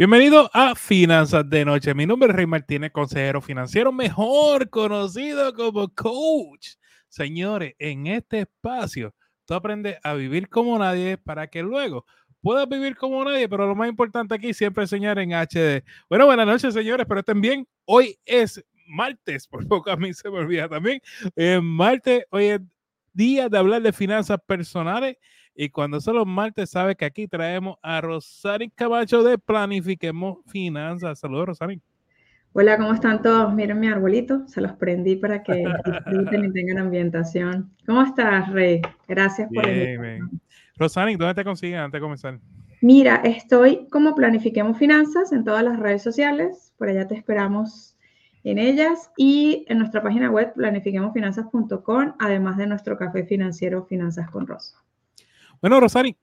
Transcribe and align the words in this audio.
Bienvenido 0.00 0.48
a 0.54 0.74
Finanzas 0.74 1.46
de 1.50 1.62
Noche. 1.62 1.92
Mi 1.92 2.06
nombre 2.06 2.30
es 2.30 2.34
Rey 2.34 2.46
Martínez, 2.46 2.90
consejero 2.90 3.42
financiero, 3.42 3.92
mejor 3.92 4.70
conocido 4.70 5.52
como 5.52 5.94
coach. 5.94 6.68
Señores, 7.10 7.74
en 7.78 8.06
este 8.06 8.40
espacio 8.40 9.14
tú 9.44 9.52
aprendes 9.52 9.98
a 10.02 10.14
vivir 10.14 10.48
como 10.48 10.78
nadie 10.78 11.18
para 11.18 11.48
que 11.48 11.62
luego 11.62 12.06
puedas 12.40 12.66
vivir 12.66 12.96
como 12.96 13.22
nadie, 13.22 13.46
pero 13.46 13.66
lo 13.66 13.74
más 13.74 13.90
importante 13.90 14.34
aquí 14.34 14.54
siempre 14.54 14.84
enseñar 14.84 15.18
en 15.18 15.34
HD. 15.34 15.84
Bueno, 16.08 16.24
buenas 16.24 16.46
noches, 16.46 16.72
señores, 16.72 17.04
pero 17.06 17.20
estén 17.20 17.42
bien. 17.42 17.68
Hoy 17.84 18.18
es 18.24 18.64
martes, 18.86 19.46
por 19.48 19.68
poco 19.68 19.90
a 19.90 19.96
mí 19.96 20.14
se 20.14 20.30
me 20.30 20.38
olvida 20.38 20.66
también. 20.66 21.02
Eh, 21.36 21.60
martes, 21.62 22.24
hoy 22.30 22.44
es 22.46 22.60
día 23.12 23.50
de 23.50 23.58
hablar 23.58 23.82
de 23.82 23.92
finanzas 23.92 24.38
personales 24.46 25.18
y 25.62 25.68
cuando 25.68 26.00
son 26.00 26.16
los 26.16 26.26
martes, 26.26 26.70
sabe 26.70 26.96
que 26.96 27.04
aquí 27.04 27.28
traemos 27.28 27.76
a 27.82 28.00
Rosario 28.00 28.70
Camacho 28.74 29.22
de 29.22 29.36
Planifiquemos 29.36 30.38
Finanzas. 30.46 31.18
Saludos, 31.18 31.48
Rosario. 31.48 31.78
Hola, 32.54 32.78
¿cómo 32.78 32.94
están 32.94 33.20
todos? 33.20 33.52
Miren 33.52 33.78
mi 33.78 33.88
arbolito, 33.88 34.48
se 34.48 34.62
los 34.62 34.72
prendí 34.72 35.16
para 35.16 35.42
que 35.42 35.52
disfruten 35.84 36.46
y 36.46 36.52
tengan 36.54 36.78
ambientación. 36.78 37.70
¿Cómo 37.84 38.00
estás, 38.00 38.50
Rey? 38.50 38.80
Gracias 39.06 39.50
por 39.52 39.68
bien, 39.68 40.30
Rosario, 40.78 41.18
¿dónde 41.18 41.34
te 41.34 41.44
consiguen 41.44 41.80
antes 41.80 41.98
de 41.98 42.02
comenzar? 42.02 42.40
Mira, 42.80 43.16
estoy 43.16 43.86
como 43.90 44.14
Planifiquemos 44.14 44.78
Finanzas 44.78 45.30
en 45.30 45.44
todas 45.44 45.62
las 45.62 45.78
redes 45.78 46.02
sociales, 46.02 46.72
por 46.78 46.88
allá 46.88 47.06
te 47.06 47.16
esperamos 47.16 47.98
en 48.44 48.56
ellas 48.56 49.10
y 49.18 49.66
en 49.68 49.78
nuestra 49.78 50.02
página 50.02 50.30
web 50.30 50.54
planifiquemosfinanzas.com, 50.54 52.14
además 52.18 52.56
de 52.56 52.66
nuestro 52.66 52.96
café 52.96 53.24
financiero 53.24 53.84
Finanzas 53.84 54.30
con 54.30 54.46
Rosa. 54.46 54.80
Bueno, 55.60 55.78
Rosari, 55.78 56.16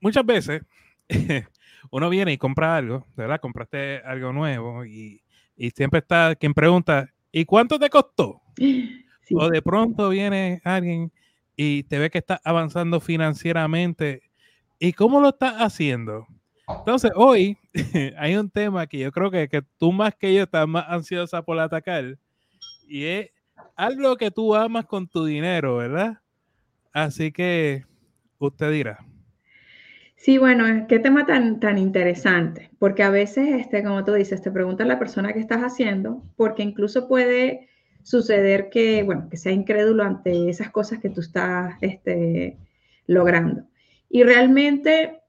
muchas 0.00 0.24
veces 0.24 0.62
uno 1.90 2.08
viene 2.08 2.32
y 2.32 2.38
compra 2.38 2.76
algo, 2.76 3.06
¿verdad? 3.16 3.40
Compraste 3.40 3.98
algo 3.98 4.32
nuevo 4.32 4.84
y, 4.84 5.22
siempre 5.74 5.98
está 5.98 6.34
quien 6.36 6.54
pregunta, 6.54 7.10
¿y 7.30 7.44
cuánto 7.44 7.78
te 7.78 7.90
costó? 7.90 8.40
O 9.32 9.48
de 9.48 9.62
pronto 9.62 10.08
viene 10.08 10.60
alguien 10.64 11.12
y 11.54 11.84
te 11.84 12.00
ve 12.00 12.10
que 12.10 12.18
está 12.18 12.40
avanzando 12.42 12.98
financieramente. 12.98 14.22
¿Y 14.80 14.92
cómo 14.92 15.20
lo 15.20 15.28
estás 15.28 15.54
haciendo? 15.58 16.26
Entonces, 16.66 17.12
hoy 17.14 17.56
hay 18.18 18.34
un 18.34 18.50
tema 18.50 18.88
que 18.88 18.98
yo 18.98 19.12
creo 19.12 19.30
que, 19.30 19.48
que 19.48 19.62
tú 19.78 19.92
más 19.92 20.16
que 20.16 20.34
yo 20.34 20.42
estás 20.42 20.66
más 20.66 20.84
ansiosa 20.88 21.42
por 21.42 21.60
atacar 21.60 22.18
y 22.88 23.04
es 23.04 23.30
algo 23.76 24.16
que 24.16 24.32
tú 24.32 24.52
amas 24.56 24.86
con 24.86 25.06
tu 25.06 25.24
dinero, 25.24 25.76
¿verdad? 25.76 26.18
Así 26.92 27.30
que 27.30 27.84
usted 28.46 28.70
dirá. 28.72 28.98
Sí, 30.16 30.36
bueno, 30.36 30.86
qué 30.86 30.98
tema 30.98 31.24
tan, 31.24 31.60
tan 31.60 31.78
interesante, 31.78 32.70
porque 32.78 33.02
a 33.02 33.10
veces, 33.10 33.48
este, 33.58 33.82
como 33.82 34.04
tú 34.04 34.12
dices, 34.12 34.42
te 34.42 34.50
pregunta 34.50 34.84
la 34.84 34.98
persona 34.98 35.32
que 35.32 35.38
estás 35.38 35.62
haciendo, 35.62 36.22
porque 36.36 36.62
incluso 36.62 37.08
puede 37.08 37.70
suceder 38.02 38.68
que, 38.68 39.02
bueno, 39.02 39.28
que 39.30 39.38
sea 39.38 39.52
incrédulo 39.52 40.02
ante 40.02 40.50
esas 40.50 40.70
cosas 40.70 40.98
que 40.98 41.08
tú 41.08 41.22
estás 41.22 41.74
este, 41.80 42.58
logrando. 43.06 43.64
Y 44.10 44.22
realmente 44.22 45.20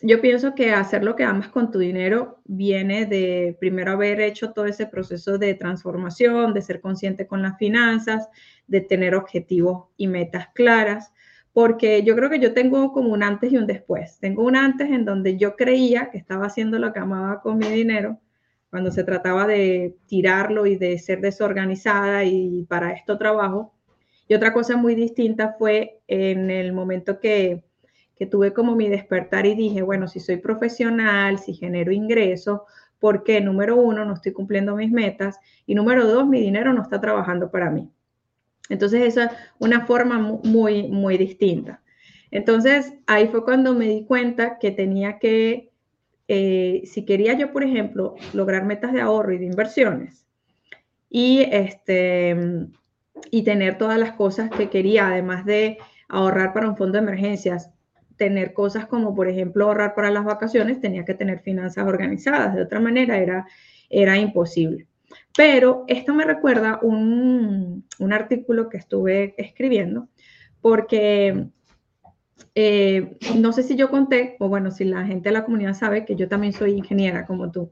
yo 0.00 0.20
pienso 0.20 0.54
que 0.54 0.70
hacer 0.70 1.04
lo 1.04 1.16
que 1.16 1.24
amas 1.24 1.48
con 1.48 1.70
tu 1.70 1.78
dinero 1.78 2.40
viene 2.44 3.04
de 3.04 3.56
primero 3.60 3.92
haber 3.92 4.20
hecho 4.20 4.52
todo 4.52 4.64
ese 4.64 4.86
proceso 4.86 5.36
de 5.36 5.54
transformación, 5.54 6.54
de 6.54 6.62
ser 6.62 6.80
consciente 6.80 7.26
con 7.26 7.42
las 7.42 7.58
finanzas, 7.58 8.28
de 8.66 8.80
tener 8.80 9.14
objetivos 9.14 9.88
y 9.96 10.06
metas 10.06 10.48
claras 10.54 11.12
porque 11.58 12.04
yo 12.04 12.14
creo 12.14 12.30
que 12.30 12.38
yo 12.38 12.54
tengo 12.54 12.92
como 12.92 13.12
un 13.12 13.24
antes 13.24 13.50
y 13.50 13.56
un 13.56 13.66
después. 13.66 14.20
Tengo 14.20 14.44
un 14.44 14.54
antes 14.54 14.92
en 14.92 15.04
donde 15.04 15.36
yo 15.36 15.56
creía 15.56 16.08
que 16.08 16.16
estaba 16.16 16.46
haciendo 16.46 16.78
lo 16.78 16.92
que 16.92 17.00
amaba 17.00 17.40
con 17.40 17.58
mi 17.58 17.66
dinero, 17.66 18.20
cuando 18.70 18.92
se 18.92 19.02
trataba 19.02 19.44
de 19.44 19.96
tirarlo 20.06 20.66
y 20.66 20.76
de 20.76 20.96
ser 21.00 21.20
desorganizada 21.20 22.22
y 22.22 22.64
para 22.68 22.92
esto 22.92 23.18
trabajo. 23.18 23.74
Y 24.28 24.34
otra 24.34 24.52
cosa 24.52 24.76
muy 24.76 24.94
distinta 24.94 25.56
fue 25.58 25.98
en 26.06 26.48
el 26.52 26.72
momento 26.72 27.18
que, 27.18 27.64
que 28.16 28.26
tuve 28.26 28.52
como 28.52 28.76
mi 28.76 28.88
despertar 28.88 29.44
y 29.44 29.56
dije, 29.56 29.82
bueno, 29.82 30.06
si 30.06 30.20
soy 30.20 30.36
profesional, 30.36 31.40
si 31.40 31.54
genero 31.54 31.90
ingresos, 31.90 32.60
porque 33.00 33.40
número 33.40 33.74
uno, 33.74 34.04
no 34.04 34.14
estoy 34.14 34.30
cumpliendo 34.30 34.76
mis 34.76 34.92
metas 34.92 35.40
y 35.66 35.74
número 35.74 36.06
dos, 36.06 36.24
mi 36.24 36.40
dinero 36.40 36.72
no 36.72 36.82
está 36.82 37.00
trabajando 37.00 37.50
para 37.50 37.68
mí. 37.68 37.90
Entonces, 38.68 39.02
esa 39.02 39.24
es 39.24 39.32
una 39.58 39.86
forma 39.86 40.18
muy, 40.18 40.88
muy 40.88 41.16
distinta. 41.18 41.82
Entonces, 42.30 42.92
ahí 43.06 43.28
fue 43.28 43.44
cuando 43.44 43.74
me 43.74 43.86
di 43.86 44.04
cuenta 44.04 44.58
que 44.58 44.70
tenía 44.70 45.18
que, 45.18 45.70
eh, 46.28 46.82
si 46.84 47.04
quería 47.04 47.32
yo, 47.34 47.52
por 47.52 47.64
ejemplo, 47.64 48.16
lograr 48.32 48.64
metas 48.64 48.92
de 48.92 49.00
ahorro 49.00 49.32
y 49.32 49.38
de 49.38 49.46
inversiones 49.46 50.26
y, 51.08 51.40
este, 51.50 52.36
y 53.30 53.42
tener 53.42 53.78
todas 53.78 53.98
las 53.98 54.12
cosas 54.12 54.50
que 54.50 54.68
quería, 54.68 55.08
además 55.08 55.44
de 55.46 55.78
ahorrar 56.08 56.52
para 56.52 56.68
un 56.68 56.76
fondo 56.76 56.98
de 56.98 57.04
emergencias, 57.04 57.70
tener 58.16 58.52
cosas 58.52 58.86
como, 58.86 59.14
por 59.14 59.28
ejemplo, 59.28 59.66
ahorrar 59.66 59.94
para 59.94 60.10
las 60.10 60.24
vacaciones, 60.24 60.80
tenía 60.80 61.04
que 61.04 61.14
tener 61.14 61.40
finanzas 61.40 61.86
organizadas. 61.86 62.54
De 62.54 62.62
otra 62.62 62.80
manera, 62.80 63.18
era, 63.18 63.46
era 63.88 64.18
imposible. 64.18 64.86
Pero 65.36 65.84
esto 65.88 66.14
me 66.14 66.24
recuerda 66.24 66.80
un, 66.82 67.86
un 67.98 68.12
artículo 68.12 68.68
que 68.68 68.76
estuve 68.76 69.34
escribiendo, 69.38 70.08
porque 70.60 71.48
eh, 72.54 73.16
no 73.36 73.52
sé 73.52 73.62
si 73.62 73.76
yo 73.76 73.90
conté, 73.90 74.36
o 74.40 74.48
bueno, 74.48 74.70
si 74.70 74.84
la 74.84 75.04
gente 75.04 75.28
de 75.28 75.32
la 75.32 75.44
comunidad 75.44 75.74
sabe 75.74 76.04
que 76.04 76.16
yo 76.16 76.28
también 76.28 76.52
soy 76.52 76.72
ingeniera 76.72 77.26
como 77.26 77.50
tú. 77.50 77.70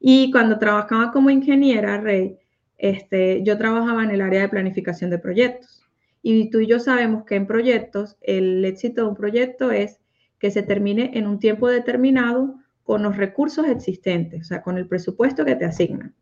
Y 0.00 0.30
cuando 0.30 0.58
trabajaba 0.58 1.12
como 1.12 1.30
ingeniera, 1.30 2.00
Rey, 2.00 2.38
este, 2.78 3.42
yo 3.42 3.56
trabajaba 3.58 4.04
en 4.04 4.10
el 4.10 4.20
área 4.20 4.42
de 4.42 4.48
planificación 4.48 5.10
de 5.10 5.18
proyectos. 5.18 5.82
Y 6.22 6.50
tú 6.50 6.60
y 6.60 6.66
yo 6.66 6.80
sabemos 6.80 7.24
que 7.24 7.36
en 7.36 7.46
proyectos, 7.46 8.16
el 8.22 8.64
éxito 8.64 9.02
de 9.02 9.08
un 9.08 9.14
proyecto 9.14 9.70
es 9.70 10.00
que 10.38 10.50
se 10.50 10.62
termine 10.62 11.10
en 11.14 11.26
un 11.26 11.38
tiempo 11.38 11.68
determinado 11.68 12.54
con 12.82 13.02
los 13.02 13.16
recursos 13.16 13.66
existentes, 13.66 14.42
o 14.42 14.44
sea, 14.44 14.62
con 14.62 14.78
el 14.78 14.88
presupuesto 14.88 15.44
que 15.44 15.56
te 15.56 15.64
asignan. 15.64 16.14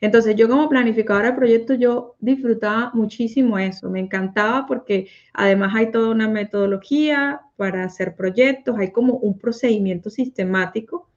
Entonces, 0.00 0.34
yo 0.36 0.48
como 0.48 0.68
planificadora 0.68 1.30
de 1.30 1.36
proyectos, 1.36 1.78
yo 1.78 2.16
disfrutaba 2.20 2.90
muchísimo 2.94 3.58
eso, 3.58 3.90
me 3.90 4.00
encantaba 4.00 4.66
porque 4.66 5.08
además 5.34 5.74
hay 5.74 5.90
toda 5.90 6.10
una 6.10 6.28
metodología 6.28 7.42
para 7.56 7.84
hacer 7.84 8.16
proyectos, 8.16 8.78
hay 8.78 8.90
como 8.92 9.14
un 9.14 9.38
procedimiento 9.38 10.08
sistemático 10.08 11.10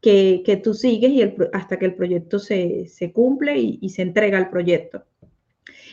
que, 0.00 0.42
que 0.44 0.56
tú 0.56 0.74
sigues 0.74 1.10
y 1.10 1.34
hasta 1.52 1.78
que 1.78 1.86
el 1.86 1.94
proyecto 1.94 2.38
se, 2.38 2.86
se 2.86 3.12
cumple 3.12 3.58
y, 3.58 3.88
se 3.90 4.02
entrega 4.02 4.38
al 4.38 4.50
proyecto. 4.50 5.04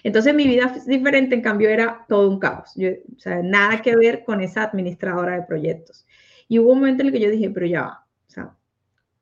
Entonces 0.03 0.33
mi 0.33 0.47
vida 0.47 0.75
diferente, 0.85 1.35
en 1.35 1.41
cambio, 1.41 1.69
era 1.69 2.05
todo 2.09 2.29
un 2.29 2.39
caos, 2.39 2.75
o 2.75 3.19
sea, 3.19 3.41
nada 3.41 3.81
que 3.81 3.95
ver 3.95 4.23
con 4.23 4.41
esa 4.41 4.63
administradora 4.63 5.35
de 5.35 5.43
proyectos. 5.43 6.05
Y 6.47 6.59
hubo 6.59 6.73
un 6.73 6.79
momento 6.79 7.03
en 7.03 7.07
el 7.07 7.13
que 7.13 7.21
yo 7.21 7.31
dije, 7.31 7.49
pero 7.49 7.65
ya 7.65 7.81
va, 7.81 8.05
o 8.27 8.29
sea, 8.29 8.55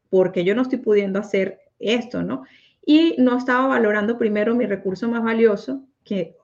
porque 0.10 0.44
yo 0.44 0.56
no 0.56 0.64
estoy 0.64 0.80
pudiendo 0.80 1.20
hacer 1.20 1.60
esto, 1.80 2.24
¿no? 2.24 2.44
Y 2.86 3.16
no 3.18 3.38
estaba 3.38 3.68
valorando 3.68 4.18
primero 4.18 4.56
mi 4.56 4.66
recurso 4.66 5.08
más 5.08 5.24
valioso, 5.24 5.86
que 6.04 6.36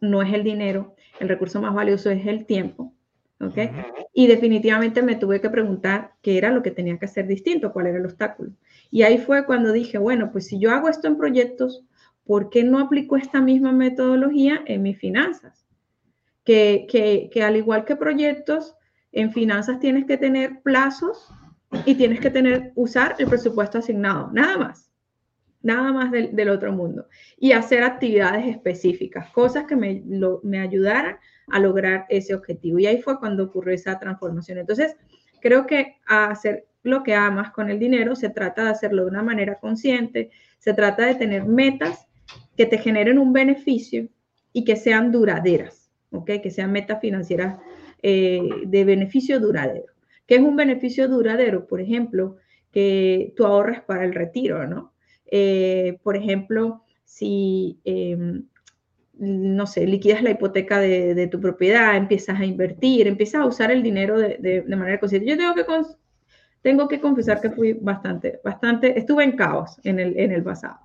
no 0.00 0.22
es 0.22 0.32
el 0.32 0.44
dinero, 0.44 0.94
el 1.20 1.28
recurso 1.28 1.60
más 1.60 1.74
valioso 1.74 2.10
es 2.10 2.26
el 2.26 2.46
tiempo. 2.46 2.94
¿ok? 3.40 3.58
Y 4.14 4.28
definitivamente 4.28 5.02
me 5.02 5.16
tuve 5.16 5.40
que 5.40 5.50
preguntar 5.50 6.12
qué 6.22 6.38
era 6.38 6.52
lo 6.52 6.62
que 6.62 6.70
tenía 6.70 6.98
que 6.98 7.06
hacer 7.06 7.26
distinto, 7.26 7.72
cuál 7.72 7.88
era 7.88 7.98
el 7.98 8.06
obstáculo. 8.06 8.52
Y 8.90 9.02
ahí 9.02 9.18
fue 9.18 9.44
cuando 9.44 9.72
dije, 9.72 9.98
bueno, 9.98 10.30
pues 10.30 10.46
si 10.46 10.58
yo 10.58 10.70
hago 10.70 10.88
esto 10.88 11.08
en 11.08 11.16
proyectos, 11.16 11.84
¿por 12.24 12.50
qué 12.50 12.62
no 12.62 12.78
aplico 12.78 13.16
esta 13.16 13.40
misma 13.40 13.72
metodología 13.72 14.62
en 14.66 14.82
mis 14.82 14.98
finanzas? 14.98 15.66
Que, 16.44 16.86
que, 16.88 17.30
que 17.32 17.42
al 17.42 17.56
igual 17.56 17.84
que 17.84 17.96
proyectos, 17.96 18.76
en 19.10 19.32
finanzas 19.32 19.80
tienes 19.80 20.04
que 20.06 20.16
tener 20.16 20.60
plazos 20.62 21.28
y 21.84 21.94
tienes 21.94 22.20
que 22.20 22.30
tener, 22.30 22.72
usar 22.74 23.16
el 23.18 23.26
presupuesto 23.26 23.78
asignado, 23.78 24.30
nada 24.32 24.58
más 24.58 24.91
nada 25.62 25.92
más 25.92 26.10
del, 26.10 26.48
otro 26.48 26.72
mundo. 26.72 27.06
Y 27.38 27.52
hacer 27.52 27.82
actividades 27.82 28.46
específicas, 28.46 29.30
cosas 29.30 29.64
que 29.64 29.76
me, 29.76 30.02
me 30.42 30.58
ayudaran 30.58 31.16
a 31.48 31.58
lograr 31.58 32.06
ese 32.08 32.34
objetivo. 32.34 32.78
Y 32.78 32.86
ahí 32.86 33.00
fue 33.00 33.18
cuando 33.18 33.44
ocurrió 33.44 33.74
esa 33.74 33.98
transformación. 33.98 34.58
Entonces, 34.58 34.96
creo 35.40 35.66
que 35.66 35.96
hacer 36.06 36.66
lo 36.82 37.02
que 37.02 37.14
amas 37.14 37.50
con 37.52 37.70
el 37.70 37.78
dinero 37.78 38.16
se 38.16 38.30
trata 38.30 38.64
de 38.64 38.70
hacerlo 38.70 39.02
de 39.02 39.10
una 39.10 39.22
manera 39.22 39.58
consciente, 39.58 40.30
se 40.58 40.74
trata 40.74 41.06
de 41.06 41.14
tener 41.14 41.44
metas 41.44 42.06
que 42.56 42.66
te 42.66 42.78
generen 42.78 43.18
un 43.18 43.32
beneficio 43.32 44.08
y 44.52 44.64
que 44.64 44.76
sean 44.76 45.12
duraderas, 45.12 45.90
¿ok? 46.10 46.30
Que 46.42 46.50
sean 46.50 46.72
metas 46.72 47.00
financieras 47.00 47.58
eh, 48.02 48.40
de 48.66 48.84
beneficio 48.84 49.40
duradero. 49.40 49.92
¿Qué 50.26 50.36
es 50.36 50.42
un 50.42 50.56
beneficio 50.56 51.08
duradero? 51.08 51.66
Por 51.66 51.80
ejemplo, 51.80 52.36
que 52.72 53.32
tú 53.36 53.44
ahorres 53.44 53.80
para 53.82 54.04
el 54.04 54.14
retiro, 54.14 54.66
¿no? 54.66 54.91
Eh, 55.34 55.98
por 56.02 56.14
ejemplo, 56.14 56.84
si, 57.04 57.80
em, 57.84 58.44
no 59.14 59.66
sé, 59.66 59.86
liquidas 59.86 60.22
la 60.22 60.30
hipoteca 60.30 60.78
de, 60.78 61.26
tu 61.28 61.40
propiedad, 61.40 61.96
empiezas 61.96 62.38
a 62.38 62.44
invertir, 62.44 63.06
empiezas 63.06 63.40
a 63.40 63.46
usar 63.46 63.70
el 63.70 63.82
dinero 63.82 64.18
de, 64.18 64.62
manera 64.68 65.00
consciente. 65.00 65.30
Yo 65.30 65.38
tengo 65.38 65.54
que 65.54 65.64
tengo 66.60 66.86
que 66.86 67.00
confesar 67.00 67.40
que 67.40 67.48
fui 67.48 67.72
bastante, 67.72 68.40
bastante, 68.44 68.98
estuve 68.98 69.24
en 69.24 69.32
caos 69.32 69.80
en 69.84 70.00
el, 70.00 70.18
en 70.18 70.32
el 70.32 70.42
pasado. 70.42 70.80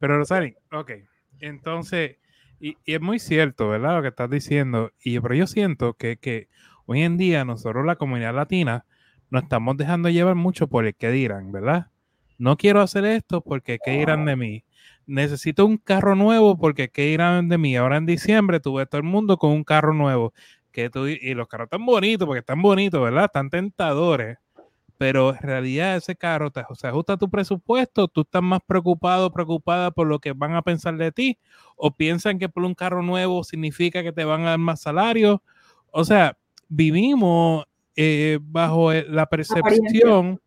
Pero 0.00 0.18
Rosari, 0.18 0.56
ok, 0.72 0.90
entonces, 1.38 2.16
y, 2.58 2.76
es 2.84 3.00
muy 3.00 3.20
cierto, 3.20 3.68
¿verdad? 3.68 3.94
Lo 3.94 4.02
que 4.02 4.08
estás 4.08 4.28
diciendo, 4.28 4.90
y, 5.00 5.20
pero 5.20 5.36
yo 5.36 5.46
siento 5.46 5.94
que, 5.94 6.16
que 6.16 6.48
hoy 6.84 7.02
en 7.02 7.16
día 7.16 7.44
nosotros, 7.44 7.86
la 7.86 7.94
comunidad 7.94 8.34
latina, 8.34 8.86
nos 9.30 9.44
estamos 9.44 9.76
dejando 9.76 10.08
llevar 10.08 10.34
mucho 10.34 10.66
por 10.66 10.84
el 10.84 10.96
que 10.96 11.12
dirán, 11.12 11.52
¿verdad? 11.52 11.90
No 12.38 12.56
quiero 12.56 12.80
hacer 12.80 13.04
esto 13.04 13.40
porque 13.40 13.78
qué 13.84 13.92
dirán 13.92 14.24
de 14.24 14.36
mí. 14.36 14.64
Necesito 15.06 15.64
un 15.64 15.78
carro 15.78 16.14
nuevo 16.14 16.58
porque 16.58 16.88
qué 16.88 17.02
dirán 17.06 17.48
de 17.48 17.58
mí. 17.58 17.76
Ahora 17.76 17.96
en 17.96 18.06
diciembre 18.06 18.60
tuve 18.60 18.86
todo 18.86 18.98
el 18.98 19.06
mundo 19.06 19.38
con 19.38 19.52
un 19.52 19.64
carro 19.64 19.94
nuevo. 19.94 20.32
Que 20.72 20.90
tú, 20.90 21.06
y 21.06 21.32
los 21.34 21.48
carros 21.48 21.66
están 21.66 21.86
bonitos 21.86 22.26
porque 22.26 22.40
están 22.40 22.60
bonitos, 22.60 23.00
¿verdad? 23.00 23.24
Están 23.26 23.48
tentadores. 23.48 24.38
Pero 24.98 25.34
en 25.34 25.42
realidad 25.42 25.96
ese 25.96 26.16
carro 26.16 26.50
te, 26.50 26.62
se 26.74 26.86
ajusta 26.88 27.14
a 27.14 27.16
tu 27.16 27.30
presupuesto. 27.30 28.08
Tú 28.08 28.22
estás 28.22 28.42
más 28.42 28.60
preocupado, 28.66 29.30
preocupada 29.30 29.90
por 29.90 30.06
lo 30.06 30.18
que 30.18 30.32
van 30.32 30.54
a 30.54 30.62
pensar 30.62 30.96
de 30.96 31.12
ti. 31.12 31.38
O 31.76 31.94
piensan 31.94 32.38
que 32.38 32.48
por 32.48 32.64
un 32.64 32.74
carro 32.74 33.02
nuevo 33.02 33.44
significa 33.44 34.02
que 34.02 34.12
te 34.12 34.24
van 34.24 34.42
a 34.42 34.50
dar 34.50 34.58
más 34.58 34.80
salario. 34.80 35.42
O 35.90 36.04
sea, 36.04 36.36
vivimos 36.68 37.64
eh, 37.94 38.38
bajo 38.42 38.92
eh, 38.92 39.06
la 39.08 39.26
percepción 39.26 40.40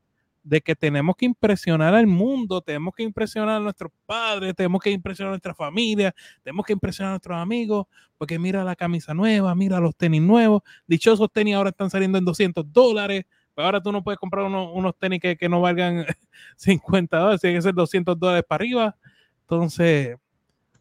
de 0.50 0.62
que 0.62 0.76
tenemos 0.76 1.16
que 1.16 1.26
impresionar 1.26 1.94
al 1.94 2.08
mundo, 2.08 2.60
tenemos 2.60 2.96
que 2.96 3.04
impresionar 3.04 3.58
a 3.58 3.60
nuestros 3.60 3.92
padres, 4.08 4.56
tenemos 4.56 4.82
que 4.82 4.90
impresionar 4.90 5.30
a 5.30 5.34
nuestra 5.34 5.54
familia, 5.54 6.14
tenemos 6.42 6.66
que 6.66 6.74
impresionar 6.74 7.12
a 7.12 7.14
nuestros 7.14 7.38
amigos, 7.38 7.86
porque 8.18 8.40
mira 8.40 8.64
la 8.64 8.76
camisa 8.76 9.14
nueva, 9.14 9.54
mira 9.54 9.80
los 9.80 9.96
tenis 9.96 10.24
nuevos, 10.24 10.64
dichosos 10.88 11.30
tenis 11.32 11.54
ahora 11.54 11.70
están 11.70 11.92
saliendo 11.92 12.18
en 12.18 12.26
200 12.26 12.74
dólares, 12.74 13.26
pero 13.54 13.68
ahora 13.68 13.80
tú 13.80 13.92
no 13.92 14.04
puedes 14.04 14.18
comprar 14.18 14.46
unos, 14.46 14.98
tenis 14.98 15.22
que, 15.22 15.50
no 15.50 15.62
valgan 15.62 16.06
50 16.58 17.16
dólares, 17.16 17.42
tiene 17.42 17.58
que 17.58 17.62
ser 17.62 17.76
200 17.76 18.20
dólares 18.20 18.44
para 18.48 18.64
arriba. 18.64 18.96
Entonces, 19.42 20.18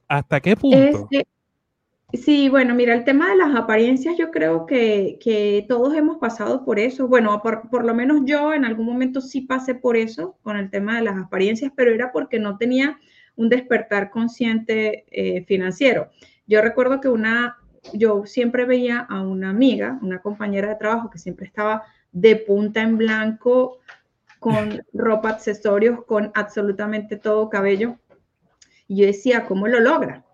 ¿hasta 0.09 0.41
qué 0.41 0.57
punto? 0.57 1.09
Sí, 2.15 2.49
bueno, 2.49 2.75
mira, 2.75 2.95
el 2.95 3.05
tema 3.05 3.29
de 3.29 3.37
las 3.37 3.55
apariencias, 3.55 4.17
yo 4.17 4.31
creo 4.31 4.65
que, 4.65 5.67
todos 5.69 5.95
hemos 5.95 6.17
pasado 6.17 6.65
por 6.65 6.79
eso. 6.79 7.07
Bueno, 7.07 7.43
por, 7.43 7.85
lo 7.85 7.95
menos 7.95 8.23
yo 8.25 8.55
en 8.55 8.65
algún 8.65 8.87
momento 8.87 9.21
sí 9.21 9.43
pasé 9.43 9.75
por 9.75 9.95
eso, 9.97 10.39
con 10.43 10.57
el 10.57 10.71
tema 10.71 10.97
de 10.97 11.03
las 11.05 11.19
apariencias, 11.19 11.71
pero 11.77 11.93
era 11.93 12.11
porque 12.11 12.39
no 12.39 12.57
tenía 12.57 12.99
un 13.37 13.51
despertar 13.51 14.11
consciente 14.11 15.05
eh, 15.11 15.45
financiero. 15.45 16.09
Yo 16.47 16.63
recuerdo 16.63 17.01
que 17.01 17.09
una, 17.09 17.59
yo 17.93 18.25
siempre 18.25 18.65
veía 18.65 19.01
a 19.01 19.21
una 19.21 19.51
amiga, 19.51 19.99
una 20.01 20.23
compañera 20.23 20.69
de 20.69 20.77
trabajo 20.77 21.11
que 21.11 21.19
siempre 21.19 21.47
estaba 21.47 21.85
de 22.13 22.37
punta 22.37 22.81
en 22.81 22.97
blanco, 22.97 23.81
con 24.39 24.83
ropa, 24.95 25.29
accesorios, 25.29 26.05
con 26.07 26.33
absolutamente 26.35 27.17
todo 27.17 27.51
cabello. 27.51 27.99
Y 28.87 29.03
yo 29.03 29.07
decía, 29.07 29.45
¿cómo 29.45 29.69
lo 29.69 29.79
logra? 29.81 30.25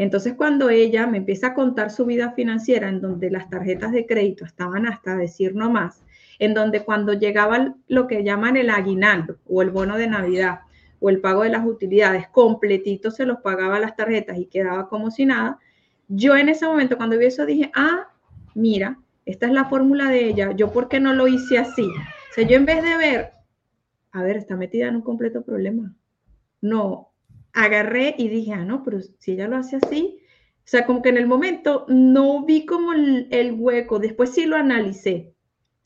Entonces, 0.00 0.32
cuando 0.32 0.70
ella 0.70 1.06
me 1.06 1.18
empieza 1.18 1.48
a 1.48 1.54
contar 1.54 1.90
su 1.90 2.06
vida 2.06 2.32
financiera, 2.32 2.88
en 2.88 3.02
donde 3.02 3.30
las 3.30 3.50
tarjetas 3.50 3.92
de 3.92 4.06
crédito 4.06 4.46
estaban 4.46 4.86
hasta 4.86 5.14
decir 5.14 5.54
no 5.54 5.70
más, 5.70 6.02
en 6.38 6.54
donde 6.54 6.86
cuando 6.86 7.12
llegaba 7.12 7.74
lo 7.86 8.06
que 8.06 8.24
llaman 8.24 8.56
el 8.56 8.70
aguinaldo 8.70 9.36
o 9.46 9.60
el 9.60 9.68
bono 9.68 9.98
de 9.98 10.06
Navidad 10.06 10.60
o 11.00 11.10
el 11.10 11.20
pago 11.20 11.42
de 11.42 11.50
las 11.50 11.66
utilidades, 11.66 12.28
completito 12.28 13.10
se 13.10 13.26
los 13.26 13.40
pagaba 13.42 13.78
las 13.78 13.94
tarjetas 13.94 14.38
y 14.38 14.46
quedaba 14.46 14.88
como 14.88 15.10
si 15.10 15.26
nada, 15.26 15.58
yo 16.08 16.34
en 16.34 16.48
ese 16.48 16.64
momento 16.64 16.96
cuando 16.96 17.18
vi 17.18 17.26
eso 17.26 17.44
dije, 17.44 17.70
ah, 17.74 18.08
mira, 18.54 18.98
esta 19.26 19.48
es 19.48 19.52
la 19.52 19.66
fórmula 19.66 20.08
de 20.08 20.28
ella, 20.28 20.52
yo 20.52 20.72
por 20.72 20.88
qué 20.88 20.98
no 20.98 21.12
lo 21.12 21.28
hice 21.28 21.58
así. 21.58 21.84
O 21.84 22.34
sea, 22.34 22.46
yo 22.46 22.56
en 22.56 22.64
vez 22.64 22.82
de 22.82 22.96
ver, 22.96 23.32
a 24.12 24.22
ver, 24.22 24.38
está 24.38 24.56
metida 24.56 24.88
en 24.88 24.96
un 24.96 25.02
completo 25.02 25.42
problema. 25.42 25.94
No, 26.62 27.09
agarré 27.52 28.14
y 28.18 28.28
dije, 28.28 28.52
ah, 28.52 28.64
no, 28.64 28.82
pero 28.82 29.00
si 29.18 29.32
ella 29.32 29.48
lo 29.48 29.56
hace 29.56 29.76
así, 29.76 30.20
o 30.58 30.68
sea, 30.70 30.86
como 30.86 31.02
que 31.02 31.08
en 31.08 31.16
el 31.16 31.26
momento 31.26 31.84
no 31.88 32.44
vi 32.44 32.64
como 32.64 32.92
el, 32.92 33.54
hueco, 33.58 33.98
después 33.98 34.30
sí 34.30 34.46
lo 34.46 34.56
analicé. 34.56 35.34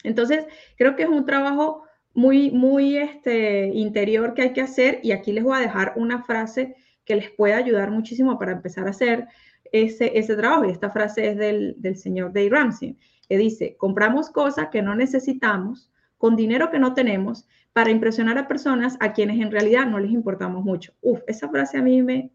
Entonces, 0.03 0.47
creo 0.77 0.95
que 0.97 1.05
es 1.05 1.09
un 1.09 1.25
trabajo 1.25 1.85
muy, 2.13 2.51
muy 2.51 2.99
este, 2.99 3.69
interior 3.69 4.35
que 4.35 4.43
hay 4.43 4.53
que 4.53 4.61
hacer 4.61 5.01
y 5.03 5.13
aquí 5.13 5.33
les 5.33 5.43
voy 5.43 5.57
a 5.57 5.61
dejar 5.61 5.95
una 5.97 6.23
frase 6.23 6.77
que 7.05 7.17
les 7.17 7.31
puede 7.31 7.55
ayudar 7.55 7.91
muchísimo 7.91 8.39
para 8.39 8.53
empezar 8.53 8.87
a 8.87 8.91
hacer 8.91 9.27
ese, 9.73 10.19
ese 10.19 10.37
trabajo. 10.37 10.67
Y 10.67 10.71
esta 10.71 10.91
frase 10.91 11.31
es 11.31 11.39
del, 11.39 11.77
del 11.79 11.97
señor 11.97 12.33
Dave 12.33 12.51
Ramsey, 12.51 12.99
que 13.29 13.39
dice, 13.39 13.77
compramos 13.79 14.31
cosas 14.31 14.69
que 14.71 14.83
no 14.83 14.95
necesitamos 14.95 15.91
con 16.19 16.37
dinero 16.37 16.71
que 16.71 16.79
no 16.79 16.95
tenemos 16.95 17.47
para 17.75 17.91
impresionar 17.91 18.39
a 18.39 18.49
personas 18.49 18.97
a 19.01 19.13
quienes 19.13 19.41
en 19.41 19.51
realidad 19.51 19.85
no 19.85 19.99
les 19.99 20.13
importamos 20.13 20.65
mucho. 20.65 20.95
Uf, 21.03 21.21
esa 21.27 21.51
frase 21.51 21.77
a 21.77 21.83
mí 21.83 22.01
me... 22.03 22.31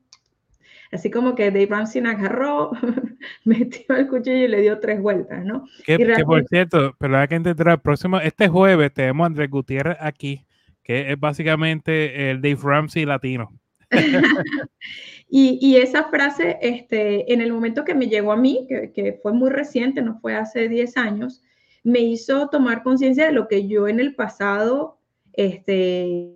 Así 0.91 1.09
como 1.09 1.36
que 1.36 1.51
Dave 1.51 1.68
Ramsey 1.68 2.03
agarró, 2.06 2.71
metió 3.45 3.95
el 3.95 4.07
cuchillo 4.07 4.45
y 4.45 4.47
le 4.47 4.62
dio 4.62 4.80
tres 4.80 5.00
vueltas, 5.01 5.45
¿no? 5.45 5.65
Que, 5.86 5.97
por 6.25 6.45
cierto, 6.47 6.95
pero 7.00 7.18
hay 7.18 7.27
que 7.27 7.36
entender, 7.36 7.68
el 7.69 7.80
próximo, 7.80 8.19
este 8.19 8.47
jueves 8.47 8.91
tenemos 8.94 9.24
a 9.24 9.27
Andrés 9.27 9.50
Gutiérrez 9.50 9.97
aquí, 10.00 10.45
que 10.83 11.12
es 11.12 11.19
básicamente 11.19 12.31
el 12.31 12.42
Dave 12.42 12.59
Ramsey 12.62 13.06
latino. 13.06 13.50
y, 15.30 15.59
y, 15.62 15.77
esa 15.77 16.06
frase, 16.06 16.57
este, 16.62 17.31
en 17.31 17.42
el 17.42 17.53
momento 17.53 17.85
que 17.85 17.95
me 17.95 18.07
llegó 18.07 18.31
a 18.31 18.38
mí, 18.38 18.65
que, 18.68 18.92
que 18.92 19.19
fue 19.21 19.31
muy 19.31 19.51
reciente, 19.51 20.01
no 20.01 20.19
fue 20.19 20.35
hace 20.35 20.68
10 20.68 20.97
años, 20.97 21.44
me 21.83 22.00
hizo 22.00 22.50
tomar 22.50 22.83
conciencia 22.83 23.27
de 23.27 23.31
lo 23.31 23.47
que 23.47 23.68
yo 23.68 23.88
en 23.88 24.00
el 24.00 24.15
pasado, 24.15 24.99
este, 25.39 26.36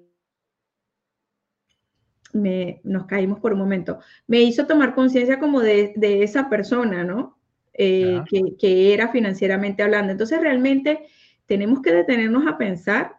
me, 2.31 2.79
nos 2.85 3.05
caímos 3.05 3.41
por 3.41 3.51
un 3.51 3.59
momento, 3.59 3.99
me 4.27 4.41
hizo 4.41 4.65
tomar 4.65 4.95
conciencia 4.95 5.39
como 5.39 5.59
de, 5.59 5.93
esa 6.23 6.49
persona, 6.49 7.03
¿no? 7.03 7.37
Eh, 7.73 8.21
que, 8.57 8.93
era 8.93 9.09
financieramente 9.09 9.83
hablando. 9.83 10.13
Entonces 10.13 10.39
realmente 10.39 11.07
tenemos 11.47 11.81
que 11.81 11.91
detenernos 11.91 12.47
a 12.47 12.57
pensar 12.57 13.17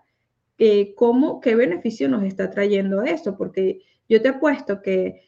eh, 0.56 0.94
cómo, 0.94 1.40
qué 1.40 1.54
beneficio 1.54 2.08
nos 2.08 2.22
está 2.22 2.50
trayendo 2.50 3.02
esto, 3.02 3.36
porque 3.36 3.82
yo 4.08 4.22
te 4.22 4.28
apuesto 4.28 4.80
que 4.80 5.20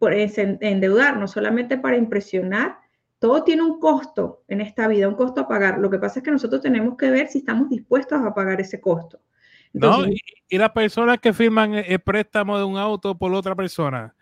por 0.00 0.12
endeudarnos 0.12 1.30
solamente 1.30 1.78
para 1.78 1.96
impresionar, 1.96 2.78
todo 3.20 3.44
tiene 3.44 3.62
un 3.62 3.78
costo 3.78 4.42
en 4.48 4.60
esta 4.60 4.88
vida, 4.88 5.06
un 5.06 5.14
costo 5.14 5.42
a 5.42 5.48
pagar. 5.48 5.78
Lo 5.78 5.88
que 5.88 5.98
pasa 6.00 6.18
es 6.18 6.24
que 6.24 6.32
nosotros 6.32 6.62
tenemos 6.62 6.96
que 6.96 7.10
ver 7.10 7.28
si 7.28 7.38
estamos 7.38 7.68
dispuestos 7.68 8.20
a 8.20 8.34
pagar 8.34 8.60
ese 8.60 8.80
costo. 8.80 9.20
No, 9.72 10.06
y, 10.06 10.58
las 10.58 10.70
personas 10.70 11.18
que 11.18 11.32
firman 11.32 11.74
el 11.74 12.00
préstamo 12.00 12.58
de 12.58 12.64
un 12.64 12.76
auto 12.76 13.16
por 13.16 13.32
otra 13.32 13.54
persona. 13.54 14.14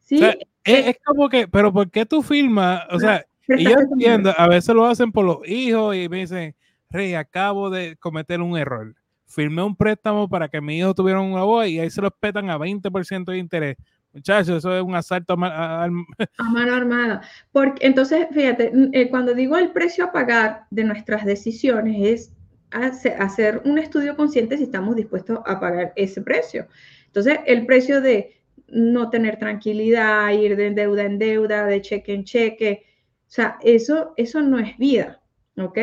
Sí. 0.00 0.20
es, 0.64 0.96
como 1.04 1.28
que, 1.28 1.48
pero 1.48 1.72
¿por 1.72 1.90
qué 1.90 2.04
tú 2.04 2.22
firmas? 2.22 2.82
O 2.90 2.98
sea, 2.98 3.24
y 3.48 3.64
yo 3.64 3.78
entiendo, 3.78 4.34
a 4.36 4.48
veces 4.48 4.74
lo 4.74 4.86
hacen 4.86 5.10
por 5.12 5.24
los 5.24 5.38
hijos 5.48 5.96
y 5.96 6.08
me 6.08 6.18
dicen, 6.18 6.54
Rey, 6.90 7.14
acabo 7.14 7.70
de 7.70 7.96
cometer 7.96 8.40
un 8.40 8.58
error. 8.58 8.94
Firmé 9.26 9.62
un 9.62 9.76
préstamo 9.76 10.28
para 10.28 10.48
que 10.48 10.60
mi 10.60 10.78
hijo 10.78 10.94
tuviera 10.94 11.20
un 11.20 11.36
abogado 11.36 11.66
y 11.66 11.78
ahí 11.78 11.88
se 11.88 12.02
lo 12.02 12.10
petan 12.10 12.50
a 12.50 12.58
20% 12.58 13.24
de 13.24 13.38
interés. 13.38 13.76
Muchachos, 14.12 14.58
eso 14.58 14.76
es 14.76 14.82
un 14.82 14.96
asalto 14.96 15.34
a, 15.34 15.36
mano 15.38 16.74
armada. 16.74 17.22
Porque, 17.52 17.86
entonces, 17.86 18.26
fíjate, 18.32 18.72
eh, 18.92 19.08
cuando 19.08 19.34
digo 19.34 19.56
el 19.56 19.70
precio 19.70 20.04
a 20.04 20.12
pagar 20.12 20.66
de 20.70 20.82
nuestras 20.82 21.24
decisiones 21.24 21.96
es 22.00 22.32
hacer 22.72 23.62
un 23.64 23.78
estudio 23.78 24.16
consciente 24.16 24.56
si 24.56 24.64
estamos 24.64 24.96
dispuestos 24.96 25.40
a 25.46 25.58
pagar 25.58 25.92
ese 25.96 26.22
precio. 26.22 26.66
Entonces, 27.06 27.38
el 27.46 27.66
precio 27.66 28.00
de 28.00 28.40
no 28.68 29.10
tener 29.10 29.38
tranquilidad, 29.38 30.30
ir 30.30 30.56
de 30.56 30.70
deuda 30.70 31.02
en 31.04 31.18
deuda, 31.18 31.66
de 31.66 31.80
cheque 31.80 32.14
en 32.14 32.24
cheque, 32.24 32.84
o 33.30 33.32
sea, 33.32 33.58
eso, 33.62 34.12
eso 34.16 34.40
no 34.42 34.58
es 34.58 34.76
vida, 34.78 35.20
¿ok? 35.56 35.78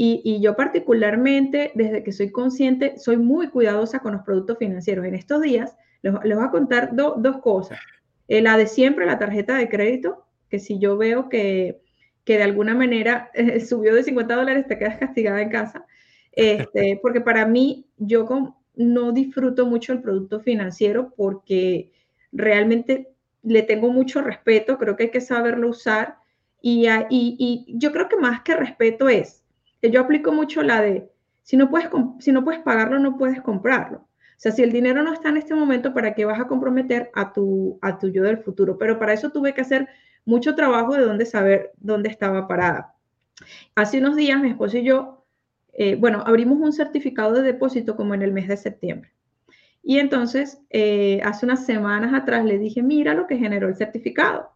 Y, 0.00 0.40
yo 0.40 0.54
particularmente, 0.54 1.72
desde 1.74 2.04
que 2.04 2.12
soy 2.12 2.30
consciente, 2.30 2.98
soy 2.98 3.16
muy 3.16 3.48
cuidadosa 3.48 3.98
con 3.98 4.12
los 4.12 4.22
productos 4.22 4.56
financieros. 4.58 5.04
En 5.04 5.16
estos 5.16 5.42
días, 5.42 5.76
les, 6.02 6.14
voy 6.14 6.44
a 6.44 6.52
contar 6.52 6.94
dos 6.94 7.38
cosas. 7.42 7.80
Eh, 8.28 8.40
la 8.40 8.56
de 8.56 8.68
siempre, 8.68 9.06
la 9.06 9.18
tarjeta 9.18 9.56
de 9.56 9.68
crédito, 9.68 10.24
que 10.48 10.60
si 10.60 10.78
yo 10.78 10.96
veo 10.96 11.28
que, 11.28 11.80
que 12.24 12.36
de 12.36 12.44
alguna 12.44 12.74
manera 12.76 13.30
eh, 13.34 13.58
subió 13.58 13.92
de 13.94 14.04
50 14.04 14.36
dólares, 14.36 14.66
te 14.68 14.78
quedas 14.78 14.98
castigada 14.98 15.42
en 15.42 15.50
casa. 15.50 15.84
Este, 16.38 17.00
porque 17.02 17.20
para 17.20 17.46
mí, 17.46 17.84
yo 17.96 18.24
no 18.76 19.10
disfruto 19.10 19.66
mucho 19.66 19.92
el 19.92 20.00
producto 20.00 20.38
financiero 20.38 21.12
porque 21.16 21.90
realmente 22.30 23.10
le 23.42 23.64
tengo 23.64 23.90
mucho 23.90 24.22
respeto, 24.22 24.78
creo 24.78 24.94
que 24.94 25.04
hay 25.04 25.10
que 25.10 25.20
saberlo 25.20 25.68
usar. 25.68 26.18
Y, 26.62 26.86
yo 27.76 27.90
creo 27.90 28.08
que 28.08 28.16
más 28.16 28.42
que 28.42 28.54
respeto 28.54 29.08
es, 29.08 29.42
que 29.82 29.90
yo 29.90 30.00
aplico 30.00 30.30
mucho 30.30 30.62
la 30.62 30.80
de, 30.80 31.10
si 31.42 31.56
no 31.56 31.68
puedes, 31.68 31.88
si 32.20 32.30
no 32.30 32.44
puedes 32.44 32.62
pagarlo, 32.62 33.00
no 33.00 33.18
puedes 33.18 33.42
comprarlo. 33.42 33.98
O 33.98 34.40
sea, 34.40 34.52
si 34.52 34.62
el 34.62 34.70
dinero 34.70 35.02
no 35.02 35.12
está 35.12 35.30
en 35.30 35.38
este 35.38 35.56
momento, 35.56 35.92
¿para 35.92 36.14
qué 36.14 36.24
vas 36.24 36.38
a 36.38 36.46
comprometer 36.46 37.10
a 37.14 37.32
tu, 37.32 37.80
a 37.82 37.98
tu 37.98 38.10
yo 38.10 38.22
del 38.22 38.38
futuro? 38.38 38.78
Pero 38.78 38.96
para 39.00 39.12
eso 39.12 39.30
tuve 39.30 39.54
que 39.54 39.62
hacer 39.62 39.88
mucho 40.24 40.54
trabajo 40.54 40.94
de 40.94 41.02
dónde 41.02 41.26
saber 41.26 41.72
dónde 41.78 42.10
estaba 42.10 42.46
parada. 42.46 42.94
Hace 43.74 43.98
unos 43.98 44.14
días 44.14 44.40
mi 44.40 44.50
esposo 44.50 44.78
y 44.78 44.84
yo 44.84 45.17
eh, 45.80 45.94
bueno, 45.94 46.24
abrimos 46.26 46.58
un 46.58 46.72
certificado 46.72 47.34
de 47.34 47.42
depósito 47.42 47.94
como 47.94 48.12
en 48.12 48.22
el 48.22 48.32
mes 48.32 48.48
de 48.48 48.56
septiembre. 48.56 49.12
Y 49.80 50.00
entonces, 50.00 50.60
eh, 50.70 51.20
hace 51.22 51.46
unas 51.46 51.64
semanas 51.64 52.12
atrás 52.12 52.44
le 52.44 52.58
dije, 52.58 52.82
mira 52.82 53.14
lo 53.14 53.28
que 53.28 53.38
generó 53.38 53.68
el 53.68 53.76
certificado. 53.76 54.50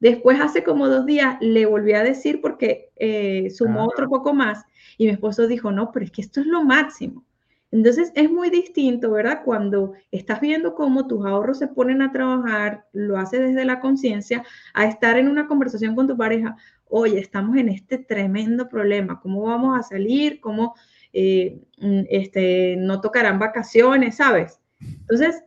Después, 0.00 0.38
hace 0.38 0.62
como 0.62 0.88
dos 0.88 1.06
días, 1.06 1.38
le 1.40 1.64
volví 1.64 1.94
a 1.94 2.02
decir 2.02 2.42
porque 2.42 2.90
eh, 2.96 3.48
sumó 3.48 3.86
otro 3.86 4.06
poco 4.10 4.34
más 4.34 4.66
y 4.98 5.06
mi 5.06 5.12
esposo 5.12 5.46
dijo, 5.46 5.72
no, 5.72 5.92
pero 5.92 6.04
es 6.04 6.10
que 6.10 6.20
esto 6.20 6.40
es 6.40 6.46
lo 6.46 6.62
máximo. 6.62 7.24
Entonces, 7.72 8.10
es 8.14 8.30
muy 8.30 8.50
distinto, 8.50 9.12
¿verdad? 9.12 9.42
Cuando 9.44 9.92
estás 10.10 10.40
viendo 10.40 10.74
cómo 10.74 11.06
tus 11.06 11.24
ahorros 11.24 11.58
se 11.58 11.68
ponen 11.68 12.02
a 12.02 12.10
trabajar, 12.10 12.86
lo 12.92 13.16
haces 13.16 13.40
desde 13.40 13.64
la 13.64 13.80
conciencia, 13.80 14.44
a 14.74 14.86
estar 14.86 15.16
en 15.18 15.28
una 15.28 15.46
conversación 15.46 15.94
con 15.94 16.08
tu 16.08 16.16
pareja, 16.16 16.56
oye, 16.86 17.20
estamos 17.20 17.56
en 17.56 17.68
este 17.68 17.98
tremendo 17.98 18.68
problema, 18.68 19.20
¿cómo 19.20 19.42
vamos 19.42 19.78
a 19.78 19.82
salir? 19.82 20.40
¿Cómo 20.40 20.74
eh, 21.12 21.60
mm, 21.78 22.02
este, 22.08 22.76
no 22.76 23.00
tocarán 23.00 23.38
vacaciones, 23.38 24.16
¿sabes? 24.16 24.60
Entonces, 24.80 25.42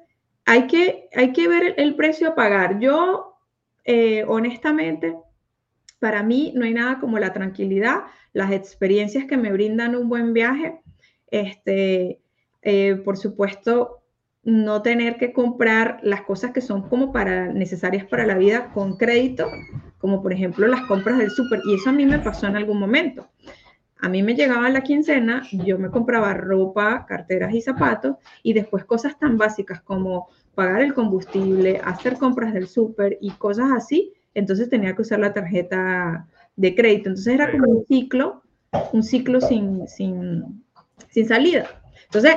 hay 0.46 0.68
que, 0.68 1.10
hay 1.16 1.34
que 1.34 1.48
ver 1.48 1.76
el, 1.78 1.96
precio 1.96 2.30
a 2.30 2.36
pagar. 2.36 2.80
Yo, 2.80 3.38
eh, 3.86 4.24
honestamente, 4.28 5.16
para 6.00 6.24
mí 6.24 6.54
no 6.56 6.66
hay 6.66 6.74
nada 6.74 7.00
como 7.00 7.20
la 7.20 7.34
tranquilidad, 7.34 8.04
las 8.34 8.52
experiencias 8.52 9.26
que 9.26 9.38
me 9.38 9.52
brindan 9.52 9.96
un 9.96 10.10
buen 10.10 10.34
viaje. 10.34 10.82
Este, 11.34 12.22
eh, 12.62 12.96
por 13.04 13.18
supuesto, 13.18 14.04
no 14.44 14.84
tener 14.84 15.18
que 15.18 15.34
comprar 15.34 15.98
las 16.04 16.22
cosas 16.22 16.52
que 16.52 16.62
son 16.62 16.88
como 16.88 17.12
para 17.12 17.52
necesarias 17.52 18.06
para 18.06 18.28
la 18.28 18.38
vida 18.38 18.72
con 18.72 18.98
crédito, 18.98 19.48
como 19.98 20.22
por 20.22 20.32
ejemplo 20.32 20.68
las 20.68 20.82
compras 20.82 21.18
del 21.18 21.32
súper. 21.32 21.62
Y 21.66 21.74
eso 21.74 21.90
a 21.90 21.94
mí 21.94 22.06
me 22.06 22.20
pasó 22.20 22.46
en 22.46 22.56
algún 22.56 22.80
momento. 22.80 23.28
A 24.00 24.10
mí 24.10 24.22
me 24.22 24.36
llegaba 24.36 24.70
la 24.70 24.82
quincena, 24.82 25.42
yo 25.52 25.80
me 25.80 25.90
compraba 25.90 26.36
ropa, 26.36 27.04
carteras 27.08 27.52
y 27.56 27.62
zapatos 27.62 28.18
y 28.44 28.54
después 28.54 28.86
cosas 28.86 29.18
tan 29.18 29.40
básicas 29.40 29.82
como 29.82 30.28
pagar 30.54 30.84
el 30.84 30.94
combustible, 30.94 31.82
hacer 31.84 32.20
compras 32.20 32.54
del 32.54 32.68
súper 32.68 33.18
y 33.22 33.32
cosas 33.32 33.72
así. 33.76 34.14
Entonces 34.36 34.70
tenía 34.70 34.96
que 34.96 35.02
usar 35.02 35.20
la 35.20 35.34
tarjeta 35.34 36.28
de 36.56 36.76
crédito. 36.76 37.10
Entonces 37.10 37.34
era 37.34 37.52
como 37.52 37.72
un 37.72 37.86
ciclo, 37.88 38.44
un 38.92 39.02
ciclo 39.02 39.42
sin, 39.42 39.88
sin, 39.88 40.63
sin 41.10 41.28
salida. 41.28 41.82
Entonces, 42.06 42.36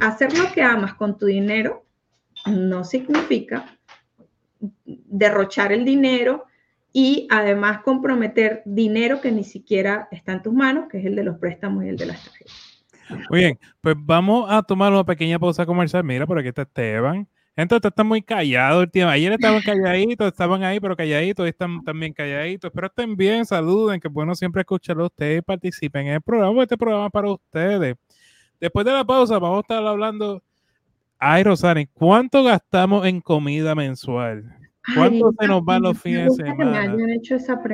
hacer 0.00 0.36
lo 0.36 0.52
que 0.52 0.62
amas 0.62 0.94
con 0.94 1.18
tu 1.18 1.26
dinero 1.26 1.84
no 2.46 2.84
significa 2.84 3.66
derrochar 4.84 5.72
el 5.72 5.84
dinero 5.84 6.44
y 6.92 7.26
además 7.30 7.80
comprometer 7.82 8.62
dinero 8.64 9.20
que 9.20 9.32
ni 9.32 9.44
siquiera 9.44 10.08
está 10.10 10.32
en 10.32 10.42
tus 10.42 10.52
manos, 10.52 10.88
que 10.90 10.98
es 10.98 11.06
el 11.06 11.16
de 11.16 11.24
los 11.24 11.38
préstamos 11.38 11.84
y 11.84 11.88
el 11.88 11.96
de 11.96 12.06
las 12.06 12.24
tarjetas. 12.24 12.84
Muy 13.30 13.40
bien, 13.40 13.58
pues 13.80 13.96
vamos 13.98 14.46
a 14.48 14.62
tomar 14.62 14.92
una 14.92 15.04
pequeña 15.04 15.38
pausa 15.38 15.66
comercial. 15.66 16.04
Mira, 16.04 16.26
por 16.26 16.38
aquí 16.38 16.48
está 16.48 16.62
Esteban. 16.62 17.28
Entonces 17.60 17.90
está 17.90 18.04
muy 18.04 18.22
callado 18.22 18.82
el 18.82 18.90
tiempo. 18.90 19.10
Ayer 19.10 19.32
estaban 19.32 19.60
calladitos, 19.60 20.28
estaban 20.28 20.62
ahí, 20.64 20.80
pero 20.80 20.96
calladitos, 20.96 21.44
hoy 21.44 21.50
están 21.50 21.82
también 21.84 22.12
calladitos. 22.12 22.70
Espero 22.70 22.86
estén 22.86 23.16
bien, 23.16 23.44
saluden, 23.44 24.00
que 24.00 24.08
bueno 24.08 24.34
siempre 24.34 24.60
escucharlo 24.62 25.04
a 25.04 25.06
ustedes 25.06 25.42
participen 25.42 26.06
en 26.06 26.14
el 26.14 26.22
programa. 26.22 26.62
Este 26.62 26.78
programa 26.78 27.10
para 27.10 27.30
ustedes. 27.30 27.96
Después 28.58 28.86
de 28.86 28.92
la 28.92 29.04
pausa, 29.04 29.38
vamos 29.38 29.58
a 29.58 29.60
estar 29.60 29.86
hablando. 29.86 30.42
Ay, 31.18 31.42
Rosani, 31.42 31.86
¿cuánto 31.86 32.42
gastamos 32.42 33.06
en 33.06 33.20
comida 33.20 33.74
mensual? 33.74 34.59
¿Cuánto 34.94 35.32
se 35.38 35.46
nos 35.46 35.64
van 35.64 35.82
los 35.82 36.00
fines 36.00 36.36
de 36.36 36.44
semana? 36.44 36.96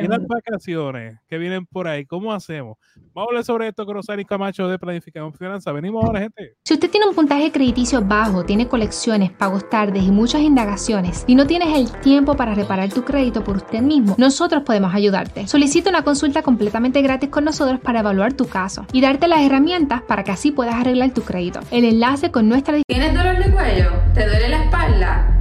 ¿Y 0.03 0.07
las 0.09 0.27
vacaciones 0.27 1.19
que 1.29 1.39
vienen 1.39 1.65
por 1.67 1.87
ahí? 1.87 2.05
¿Cómo 2.05 2.33
hacemos? 2.33 2.77
Vamos 3.15 3.29
a 3.29 3.31
hablar 3.31 3.45
sobre 3.45 3.69
esto 3.69 3.87
con 3.87 3.95
Rosani 3.95 4.25
Camacho 4.25 4.69
de 4.69 4.79
Planificación 4.79 5.33
Finanza. 5.33 5.73
Venimos 5.73 6.05
ahora, 6.05 6.21
gente. 6.21 6.57
Si 6.65 6.75
usted 6.75 6.91
tiene 6.91 7.07
un 7.07 7.15
puntaje 7.15 7.51
crediticio 7.53 8.03
bajo, 8.03 8.45
tiene 8.45 8.69
colecciones, 8.69 9.31
pagos 9.31 9.69
tardes 9.71 10.03
y 10.03 10.11
muchas 10.11 10.41
indagaciones 10.41 11.25
y 11.27 11.35
no 11.35 11.47
tienes 11.47 11.77
el 11.77 11.91
tiempo 12.01 12.37
para 12.37 12.55
reparar 12.55 12.93
tu 12.93 13.05
crédito 13.05 13.45
por 13.45 13.57
usted 13.57 13.81
mismo, 13.81 14.17
nosotros 14.19 14.63
podemos 14.65 14.95
ayudarte. 14.95 15.47
Solicita 15.47 15.91
una 15.91 16.03
consulta 16.03 16.43
completamente 16.43 17.03
gratis 17.03 17.31
con 17.31 17.45
nosotros 17.45 17.81
para 17.81 18.01
evaluar 18.01 18.33
tu 18.33 18.47
caso 18.47 18.85
y 18.93 19.01
darte 19.01 19.29
las 19.29 19.41
herramientas 19.41 20.03
para 20.03 20.25
que 20.25 20.33
así 20.33 20.51
puedas 20.51 20.75
arreglar 20.75 21.15
tu 21.15 21.23
crédito. 21.23 21.61
El 21.71 21.85
enlace 21.85 22.31
con 22.31 22.49
nuestra... 22.49 22.77
¿Tienes 22.87 23.15
dolor 23.15 23.37
de 23.39 23.53
cuello? 23.53 23.91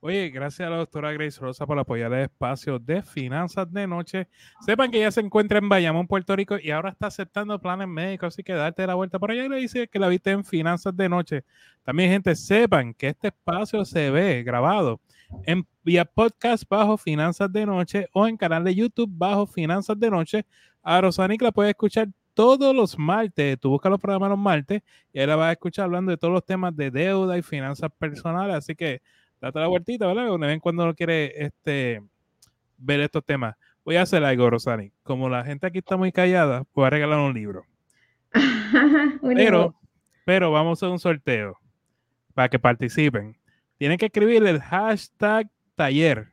Oye, 0.00 0.30
gracias 0.30 0.64
a 0.64 0.70
la 0.70 0.76
doctora 0.76 1.12
Grace 1.12 1.40
Rosa 1.40 1.66
por 1.66 1.76
apoyar 1.76 2.12
el 2.12 2.20
espacio 2.20 2.78
de 2.78 3.02
finanzas 3.02 3.72
de 3.72 3.84
noche. 3.84 4.28
Sepan 4.60 4.92
que 4.92 4.98
ella 4.98 5.10
se 5.10 5.20
encuentra 5.20 5.58
en 5.58 5.68
Bayamón, 5.68 6.06
Puerto 6.06 6.36
Rico 6.36 6.56
y 6.56 6.70
ahora 6.70 6.90
está 6.90 7.08
aceptando 7.08 7.60
planes 7.60 7.88
médicos, 7.88 8.32
así 8.32 8.44
que 8.44 8.52
darte 8.52 8.86
la 8.86 8.94
vuelta 8.94 9.18
por 9.18 9.32
allá 9.32 9.44
y 9.44 9.48
le 9.48 9.56
dice 9.56 9.88
que 9.88 9.98
la 9.98 10.06
viste 10.06 10.30
en 10.30 10.44
finanzas 10.44 10.96
de 10.96 11.08
noche. 11.08 11.44
También, 11.82 12.10
gente, 12.10 12.36
sepan 12.36 12.94
que 12.94 13.08
este 13.08 13.28
espacio 13.28 13.84
se 13.84 14.10
ve 14.12 14.44
grabado 14.44 15.00
en 15.44 15.66
vía 15.82 16.04
podcast 16.04 16.62
bajo 16.70 16.96
finanzas 16.96 17.52
de 17.52 17.66
noche 17.66 18.06
o 18.12 18.28
en 18.28 18.36
canal 18.36 18.62
de 18.62 18.76
YouTube 18.76 19.10
bajo 19.12 19.48
finanzas 19.48 19.98
de 19.98 20.10
noche. 20.10 20.46
A 20.80 21.00
Rosanic 21.00 21.42
la 21.42 21.50
puedes 21.50 21.70
escuchar 21.70 22.06
todos 22.34 22.72
los 22.72 22.96
martes. 22.96 23.58
Tú 23.58 23.70
buscas 23.70 23.90
los 23.90 24.00
programas 24.00 24.30
los 24.30 24.38
martes 24.38 24.80
y 25.12 25.18
ahí 25.18 25.26
la 25.26 25.34
vas 25.34 25.48
a 25.48 25.52
escuchar 25.52 25.86
hablando 25.86 26.12
de 26.12 26.16
todos 26.16 26.32
los 26.32 26.46
temas 26.46 26.76
de 26.76 26.92
deuda 26.92 27.36
y 27.36 27.42
finanzas 27.42 27.90
personales. 27.98 28.54
Así 28.54 28.76
que 28.76 29.02
date 29.40 29.58
la 29.58 29.66
vueltita, 29.66 30.06
¿verdad? 30.06 30.32
Una 30.32 30.46
vez 30.46 30.60
cuando 30.60 30.86
no 30.86 30.94
quiere 30.94 31.44
este, 31.44 32.02
ver 32.76 33.00
estos 33.00 33.24
temas. 33.24 33.56
Voy 33.84 33.96
a 33.96 34.02
hacer 34.02 34.24
algo, 34.24 34.50
Rosani. 34.50 34.92
Como 35.02 35.28
la 35.28 35.44
gente 35.44 35.66
aquí 35.66 35.78
está 35.78 35.96
muy 35.96 36.12
callada, 36.12 36.64
voy 36.74 36.86
a 36.86 36.90
regalar 36.90 37.20
un 37.20 37.34
libro. 37.34 37.64
pero, 39.22 39.74
pero 40.24 40.50
vamos 40.50 40.70
a 40.70 40.86
hacer 40.86 40.92
un 40.92 40.98
sorteo 40.98 41.58
para 42.34 42.48
que 42.48 42.58
participen. 42.58 43.36
Tienen 43.78 43.96
que 43.98 44.06
escribir 44.06 44.44
el 44.46 44.60
hashtag 44.60 45.48
taller. 45.74 46.28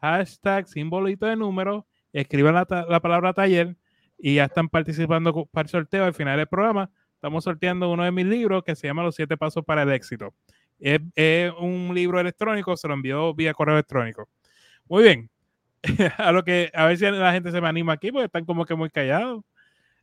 Hashtag 0.00 0.68
simbolito 0.68 1.26
de 1.26 1.36
número. 1.36 1.86
Escriban 2.12 2.54
la, 2.54 2.86
la 2.88 3.00
palabra 3.00 3.32
taller 3.32 3.76
y 4.18 4.36
ya 4.36 4.44
están 4.44 4.68
participando 4.68 5.46
para 5.46 5.64
el 5.64 5.70
sorteo 5.70 6.04
al 6.04 6.14
final 6.14 6.36
del 6.36 6.46
programa. 6.46 6.90
Estamos 7.14 7.44
sorteando 7.44 7.90
uno 7.90 8.04
de 8.04 8.12
mis 8.12 8.26
libros 8.26 8.62
que 8.62 8.76
se 8.76 8.86
llama 8.86 9.02
Los 9.02 9.16
siete 9.16 9.36
pasos 9.36 9.64
para 9.64 9.82
el 9.82 9.90
éxito. 9.90 10.34
Es, 10.78 11.52
un 11.58 11.92
libro 11.94 12.20
electrónico, 12.20 12.76
se 12.76 12.88
lo 12.88 12.94
envió 12.94 13.34
vía 13.34 13.54
correo 13.54 13.74
electrónico. 13.74 14.28
Muy 14.88 15.02
bien. 15.02 15.30
a 16.18 16.32
lo 16.32 16.44
que 16.44 16.70
a 16.74 16.86
ver 16.86 16.96
si 16.96 17.04
la 17.04 17.32
gente 17.32 17.50
se 17.50 17.60
me 17.60 17.68
anima 17.68 17.92
aquí 17.92 18.10
porque 18.10 18.26
están 18.26 18.44
como 18.44 18.64
que 18.64 18.74
muy 18.74 18.90
callados. 18.90 19.44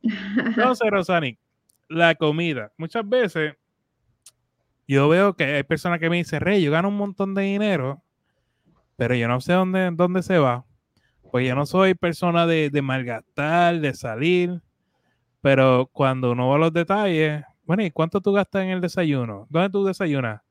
Entonces, 0.02 0.88
Rosani, 0.90 1.38
la 1.88 2.14
comida. 2.14 2.72
Muchas 2.76 3.08
veces 3.08 3.54
yo 4.86 5.08
veo 5.08 5.34
que 5.34 5.44
hay 5.44 5.62
personas 5.62 5.98
que 5.98 6.10
me 6.10 6.16
dicen, 6.16 6.40
Rey, 6.40 6.62
yo 6.62 6.70
gano 6.70 6.88
un 6.88 6.96
montón 6.96 7.34
de 7.34 7.42
dinero, 7.42 8.02
pero 8.96 9.14
yo 9.14 9.28
no 9.28 9.40
sé 9.40 9.52
dónde, 9.52 9.90
dónde 9.92 10.22
se 10.22 10.38
va. 10.38 10.64
Pues 11.30 11.48
yo 11.48 11.54
no 11.54 11.64
soy 11.64 11.94
persona 11.94 12.46
de, 12.46 12.68
de 12.70 12.82
malgastar, 12.82 13.80
de 13.80 13.94
salir, 13.94 14.60
pero 15.40 15.88
cuando 15.92 16.32
uno 16.32 16.48
va 16.48 16.56
a 16.56 16.58
los 16.58 16.72
detalles, 16.72 17.42
bueno, 17.64 17.84
¿y 17.84 17.90
cuánto 17.90 18.20
tú 18.20 18.32
gastas 18.32 18.64
en 18.64 18.70
el 18.70 18.80
desayuno? 18.80 19.46
¿Dónde 19.48 19.70
tú 19.70 19.84
desayunas? 19.84 20.42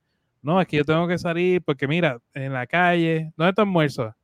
No, 0.42 0.60
es 0.60 0.68
que 0.68 0.78
yo 0.78 0.86
tengo 0.86 1.08
que 1.08 1.18
salir 1.18 1.62
porque 1.62 1.88
mira, 1.88 2.20
en 2.34 2.54
la 2.54 2.66
calle, 2.66 3.32
¿dónde 3.38 3.54
tu 3.54 3.62
almuerzo? 3.62 4.16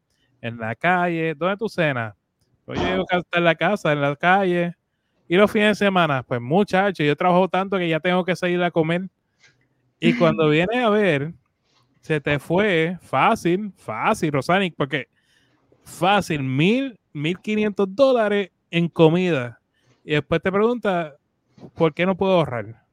En 0.41 0.57
la 0.57 0.75
calle, 0.75 1.35
¿dónde 1.35 1.57
tu 1.57 1.69
cena? 1.69 2.15
Pues 2.65 2.79
yo 2.79 2.85
llego 2.87 3.05
a 3.09 3.17
estar 3.17 3.39
en 3.39 3.43
la 3.43 3.55
casa, 3.55 3.91
en 3.91 4.01
la 4.01 4.15
calle. 4.15 4.75
Y 5.27 5.35
los 5.35 5.51
fines 5.51 5.79
de 5.79 5.85
semana, 5.85 6.23
pues 6.23 6.41
muchacho, 6.41 7.03
yo 7.03 7.15
trabajo 7.15 7.47
tanto 7.47 7.77
que 7.77 7.87
ya 7.87 7.99
tengo 7.99 8.23
que 8.25 8.35
salir 8.35 8.61
a 8.63 8.71
comer. 8.71 9.09
Y 9.99 10.13
cuando 10.13 10.49
vienes 10.49 10.83
a 10.83 10.89
ver, 10.89 11.33
se 12.01 12.19
te 12.21 12.39
fue 12.39 12.97
fácil, 13.01 13.73
fácil, 13.77 14.31
Rosanic, 14.31 14.73
porque 14.75 15.07
fácil, 15.83 16.43
mil, 16.43 16.99
mil 17.13 17.37
quinientos 17.39 17.93
dólares 17.93 18.49
en 18.71 18.87
comida. 18.87 19.59
Y 20.03 20.11
después 20.11 20.41
te 20.41 20.51
pregunta, 20.51 21.15
¿por 21.75 21.93
qué 21.93 22.05
no 22.05 22.15
puedo 22.15 22.33
ahorrar? 22.33 22.83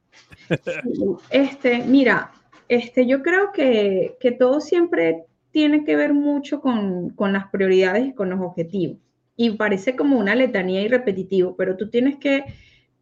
Este, 1.30 1.82
mira, 1.84 2.30
este, 2.68 3.06
yo 3.06 3.22
creo 3.22 3.52
que, 3.52 4.16
todo 4.38 4.60
siempre 4.60 5.24
tiene 5.50 5.84
que 5.84 5.96
ver 5.96 6.14
mucho 6.14 6.60
con, 6.60 7.14
las 7.18 7.48
prioridades 7.48 8.08
y 8.08 8.14
con 8.14 8.30
los 8.30 8.40
objetivos. 8.40 8.98
Y 9.36 9.50
parece 9.50 9.96
como 9.96 10.18
una 10.18 10.34
letanía 10.34 10.82
y 10.82 10.88
repetitivo, 10.88 11.56
pero 11.56 11.76
tú 11.76 11.90
tienes 11.90 12.16
que 12.16 12.44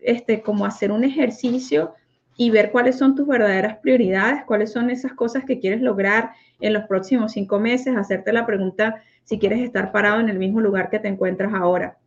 este, 0.00 0.42
como 0.42 0.66
hacer 0.66 0.90
un 0.90 1.04
ejercicio 1.04 1.94
y 2.36 2.50
ver 2.50 2.72
cuáles 2.72 2.96
son 2.96 3.14
tus 3.14 3.26
verdaderas 3.26 3.76
prioridades, 3.78 4.44
cuáles 4.46 4.72
son 4.72 4.90
esas 4.90 5.12
cosas 5.12 5.44
que 5.44 5.60
quieres 5.60 5.82
lograr 5.82 6.30
en 6.60 6.72
los 6.72 6.84
próximos 6.84 7.32
cinco 7.32 7.60
meses, 7.60 7.94
hacerte 7.96 8.32
la 8.32 8.46
pregunta 8.46 9.02
si 9.24 9.38
quieres 9.38 9.60
estar 9.60 9.92
parado 9.92 10.20
en 10.20 10.28
el 10.28 10.38
mismo 10.38 10.60
lugar 10.60 10.88
que 10.90 10.98
te 10.98 11.08
encuentras 11.08 11.52
ahora. 11.54 11.98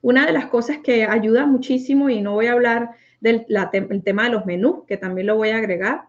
Una 0.00 0.26
de 0.26 0.32
las 0.32 0.46
cosas 0.46 0.78
que 0.78 1.04
ayuda 1.04 1.46
muchísimo, 1.46 2.08
y 2.08 2.20
no 2.20 2.32
voy 2.32 2.46
a 2.46 2.52
hablar 2.52 2.90
del 3.20 3.46
tema 4.04 4.24
de 4.24 4.30
los 4.30 4.44
menús, 4.44 4.84
que 4.86 4.96
también 4.96 5.26
lo 5.26 5.36
voy 5.36 5.50
a 5.50 5.58
agregar, 5.58 6.04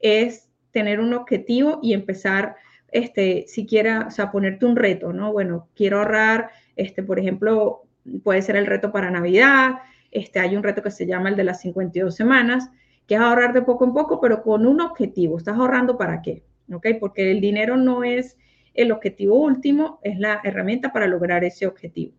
es 0.00 0.48
tener 0.70 1.00
un 1.00 1.14
objetivo 1.14 1.80
y 1.82 1.94
empezar, 1.94 2.56
este, 2.92 3.44
siquiera, 3.48 4.06
o 4.08 4.10
sea, 4.10 4.30
ponerte 4.30 4.66
un 4.66 4.76
reto, 4.76 5.12
¿no? 5.12 5.32
Bueno, 5.32 5.68
quiero 5.74 5.98
ahorrar, 5.98 6.50
este, 6.76 7.02
por 7.02 7.18
ejemplo, 7.18 7.82
puede 8.22 8.42
ser 8.42 8.56
el 8.56 8.66
reto 8.66 8.92
para 8.92 9.10
Navidad, 9.10 9.76
este, 10.10 10.38
hay 10.38 10.56
un 10.56 10.62
reto 10.62 10.82
que 10.82 10.90
se 10.90 11.06
llama 11.06 11.28
el 11.28 11.36
de 11.36 11.44
las 11.44 11.60
52 11.60 12.14
semanas, 12.14 12.70
que 13.06 13.14
es 13.14 13.20
ahorrar 13.20 13.52
de 13.52 13.62
poco 13.62 13.84
en 13.84 13.92
poco, 13.92 14.20
pero 14.20 14.42
con 14.42 14.66
un 14.66 14.80
objetivo. 14.80 15.38
¿Estás 15.38 15.56
ahorrando 15.56 15.96
para 15.96 16.22
qué? 16.22 16.42
¿Ok? 16.72 16.86
Porque 16.98 17.30
el 17.30 17.40
dinero 17.40 17.76
no 17.76 18.04
es 18.04 18.36
el 18.74 18.92
objetivo 18.92 19.36
último, 19.36 20.00
es 20.02 20.18
la 20.18 20.40
herramienta 20.44 20.92
para 20.92 21.06
lograr 21.06 21.44
ese 21.44 21.66
objetivo. 21.66 22.12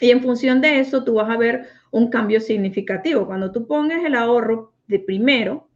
Y 0.00 0.10
en 0.10 0.22
función 0.22 0.60
de 0.60 0.80
eso, 0.80 1.04
tú 1.04 1.14
vas 1.14 1.30
a 1.30 1.36
ver 1.36 1.66
un 1.90 2.10
cambio 2.10 2.40
significativo. 2.40 3.26
Cuando 3.26 3.52
tú 3.52 3.66
pongas 3.66 4.04
el 4.04 4.14
ahorro 4.14 4.72
de 4.86 4.98
primero, 4.98 5.68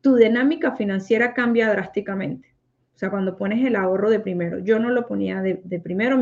tu 0.00 0.16
dinámica 0.16 0.76
financiera 0.76 1.34
cambia 1.34 1.70
drásticamente. 1.70 2.48
O 2.94 2.98
sea, 2.98 3.10
cuando 3.10 3.36
pones 3.36 3.64
el 3.64 3.76
ahorro 3.76 4.10
de 4.10 4.18
primero, 4.18 4.58
yo 4.58 4.80
no 4.80 4.90
lo 4.90 5.06
ponía 5.06 5.40
de, 5.40 5.54
primero, 5.80 6.20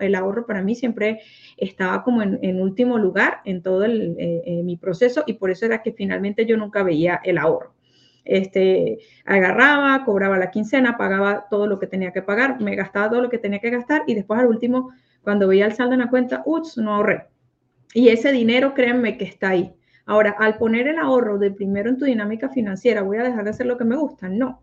el 0.00 0.14
ahorro 0.14 0.46
para 0.46 0.62
mí 0.62 0.74
siempre 0.74 1.20
estaba 1.58 2.02
como 2.02 2.22
en, 2.22 2.62
último 2.62 2.96
lugar 2.96 3.40
en 3.44 3.62
todo 3.62 3.84
el, 3.84 4.16
eh, 4.18 4.42
eh, 4.46 4.62
mi 4.62 4.78
proceso 4.78 5.24
y 5.26 5.34
por 5.34 5.50
eso 5.50 5.66
era 5.66 5.82
que 5.82 5.92
finalmente 5.92 6.46
yo 6.46 6.56
nunca 6.56 6.82
veía 6.82 7.20
el 7.24 7.36
ahorro. 7.36 7.74
Este, 8.24 9.00
agarraba, 9.26 10.02
cobraba 10.06 10.38
la 10.38 10.50
quincena, 10.50 10.96
pagaba 10.96 11.46
todo 11.50 11.66
lo 11.66 11.78
que 11.78 11.86
tenía 11.86 12.10
que 12.10 12.22
pagar, 12.22 12.58
me 12.58 12.74
gastaba 12.74 13.10
todo 13.10 13.20
lo 13.20 13.28
que 13.28 13.36
tenía 13.36 13.58
que 13.58 13.68
gastar 13.68 14.04
y 14.06 14.14
después 14.14 14.40
al 14.40 14.46
último, 14.46 14.92
cuando 15.22 15.46
veía 15.46 15.66
el 15.66 15.74
saldo 15.74 15.92
en 15.92 16.00
la 16.00 16.08
cuenta, 16.08 16.42
ups, 16.46 16.78
no 16.78 16.94
ahorré. 16.94 17.26
Y 17.92 18.08
ese 18.08 18.32
dinero, 18.32 18.72
créanme 18.72 19.18
que 19.18 19.24
está 19.26 19.50
ahí. 19.50 19.74
Ahora, 20.06 20.36
al 20.38 20.58
poner 20.58 20.88
el 20.88 20.98
ahorro 20.98 21.38
de 21.38 21.50
primero 21.50 21.88
en 21.90 21.98
tu 21.98 22.04
dinámica 22.04 22.48
financiera, 22.48 23.02
¿voy 23.02 23.18
a 23.18 23.22
dejar 23.22 23.44
de 23.44 23.50
hacer 23.50 23.66
lo 23.66 23.78
que 23.78 23.84
me 23.84 23.96
gusta? 23.96 24.28
No 24.28 24.60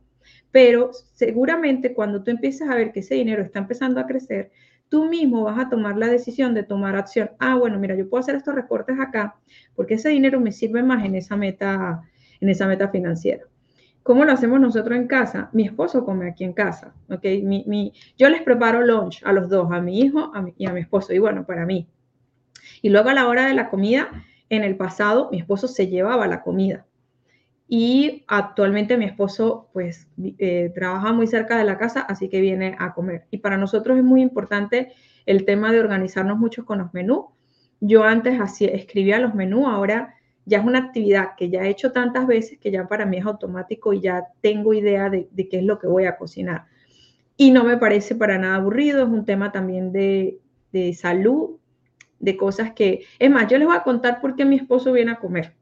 pero 0.51 0.91
seguramente 1.13 1.93
cuando 1.93 2.23
tú 2.23 2.31
empieces 2.31 2.69
a 2.69 2.75
ver 2.75 2.91
que 2.91 2.99
ese 2.99 3.15
dinero 3.15 3.41
está 3.41 3.59
empezando 3.59 3.99
a 3.99 4.05
crecer, 4.05 4.51
tú 4.89 5.05
mismo 5.05 5.43
vas 5.43 5.57
a 5.59 5.69
tomar 5.69 5.97
la 5.97 6.07
decisión 6.07 6.53
de 6.53 6.63
tomar 6.63 6.95
acción. 6.95 7.31
Ah, 7.39 7.55
bueno, 7.55 7.79
mira, 7.79 7.95
yo 7.95 8.09
puedo 8.09 8.21
hacer 8.21 8.35
estos 8.35 8.53
recortes 8.53 8.99
acá 8.99 9.35
porque 9.75 9.95
ese 9.95 10.09
dinero 10.09 10.39
me 10.39 10.51
sirve 10.51 10.83
más 10.83 11.05
en 11.05 11.15
esa 11.15 11.37
meta, 11.37 12.03
en 12.39 12.49
esa 12.49 12.67
meta 12.67 12.89
financiera. 12.89 13.45
¿Cómo 14.03 14.25
lo 14.25 14.31
hacemos 14.31 14.59
nosotros 14.59 14.97
en 14.97 15.07
casa? 15.07 15.49
Mi 15.53 15.63
esposo 15.63 16.03
come 16.03 16.27
aquí 16.27 16.43
en 16.43 16.53
casa, 16.53 16.93
¿ok? 17.07 17.23
Yo 18.17 18.29
les 18.29 18.41
preparo 18.41 18.81
lunch 18.81 19.21
a 19.23 19.31
los 19.31 19.47
dos, 19.47 19.71
a 19.71 19.79
mi 19.79 19.99
hijo 19.99 20.31
y 20.57 20.65
a 20.65 20.73
mi 20.73 20.81
esposo, 20.81 21.13
y 21.13 21.19
bueno, 21.19 21.45
para 21.45 21.67
mí. 21.67 21.87
Y 22.81 22.89
luego 22.89 23.09
a 23.09 23.13
la 23.13 23.27
hora 23.27 23.45
de 23.45 23.53
la 23.53 23.69
comida, 23.69 24.09
en 24.51 24.63
el 24.63 24.75
pasado, 24.75 25.29
mi 25.31 25.39
esposo 25.39 25.67
se 25.67 25.87
llevaba 25.87 26.27
la 26.27 26.43
comida 26.43 26.85
y 27.73 28.25
actualmente 28.27 28.97
mi 28.97 29.05
esposo 29.05 29.69
pues 29.71 30.05
eh, 30.39 30.73
trabaja 30.75 31.13
muy 31.13 31.25
cerca 31.25 31.57
de 31.57 31.63
la 31.63 31.77
casa, 31.77 32.01
así 32.01 32.27
que 32.27 32.41
viene 32.41 32.75
a 32.77 32.93
comer. 32.93 33.23
Y 33.31 33.37
para 33.37 33.55
nosotros 33.55 33.97
es 33.97 34.03
muy 34.03 34.21
importante 34.21 34.91
el 35.25 35.45
tema 35.45 35.71
de 35.71 35.79
organizarnos 35.79 36.37
mucho 36.37 36.65
con 36.65 36.79
los 36.79 36.93
menús. 36.93 37.27
Yo 37.79 38.03
antes 38.03 38.41
así 38.41 38.65
escribía 38.65 39.21
los 39.21 39.35
menús, 39.35 39.67
ahora 39.67 40.15
ya 40.43 40.57
es 40.57 40.65
una 40.65 40.79
actividad 40.79 41.29
que 41.37 41.49
ya 41.49 41.63
he 41.63 41.69
hecho 41.69 41.93
tantas 41.93 42.27
veces 42.27 42.59
que 42.59 42.71
ya 42.71 42.89
para 42.89 43.05
mí 43.05 43.19
es 43.19 43.25
automático 43.25 43.93
y 43.93 44.01
ya 44.01 44.25
tengo 44.41 44.73
idea 44.73 45.09
de, 45.09 45.29
qué 45.33 45.59
es 45.59 45.63
lo 45.63 45.79
que 45.79 45.87
voy 45.87 46.03
a 46.03 46.17
cocinar. 46.17 46.65
Y 47.37 47.51
no 47.51 47.63
me 47.63 47.77
parece 47.77 48.15
para 48.15 48.37
nada 48.37 48.57
aburrido, 48.57 49.03
es 49.03 49.09
un 49.09 49.23
tema 49.23 49.53
también 49.53 49.93
de 49.93 50.41
salud, 50.93 51.60
de 52.21 52.37
cosas 52.37 52.71
que... 52.71 53.03
Es 53.19 53.29
más, 53.29 53.47
yo 53.47 53.57
les 53.57 53.67
voy 53.67 53.75
a 53.75 53.83
contar 53.83 54.21
por 54.21 54.35
qué 54.35 54.45
mi 54.45 54.55
esposo 54.55 54.93
viene 54.93 55.11
a 55.11 55.19
comer. 55.19 55.53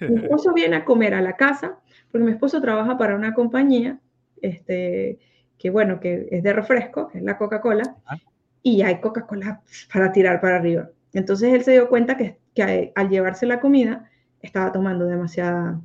Mi 0.00 0.16
esposo 0.22 0.52
viene 0.52 0.76
a 0.76 0.84
comer 0.84 1.14
a 1.14 1.22
la 1.22 1.36
casa, 1.36 1.78
porque 2.10 2.24
mi 2.24 2.32
esposo 2.32 2.60
trabaja 2.60 2.96
para 2.98 3.16
una 3.16 3.34
compañía, 3.34 3.98
este, 4.40 5.18
que 5.58 5.70
bueno, 5.70 5.98
que 5.98 6.28
es 6.30 6.42
de 6.42 6.52
refresco, 6.52 7.08
que 7.08 7.18
es 7.18 7.24
la 7.24 7.38
Coca-Cola, 7.38 7.96
y 8.62 8.82
hay 8.82 9.00
Coca-Cola 9.00 9.62
para 9.92 10.12
tirar 10.12 10.40
para 10.40 10.56
arriba. 10.56 10.90
Entonces 11.12 11.52
él 11.52 11.64
se 11.64 11.72
dio 11.72 11.88
cuenta 11.88 12.16
que, 12.16 12.38
que, 12.54 12.92
al 12.94 13.08
llevarse 13.08 13.46
la 13.46 13.60
comida 13.60 14.10
estaba 14.40 14.72
tomando 14.72 15.06
demasiada, 15.06 15.80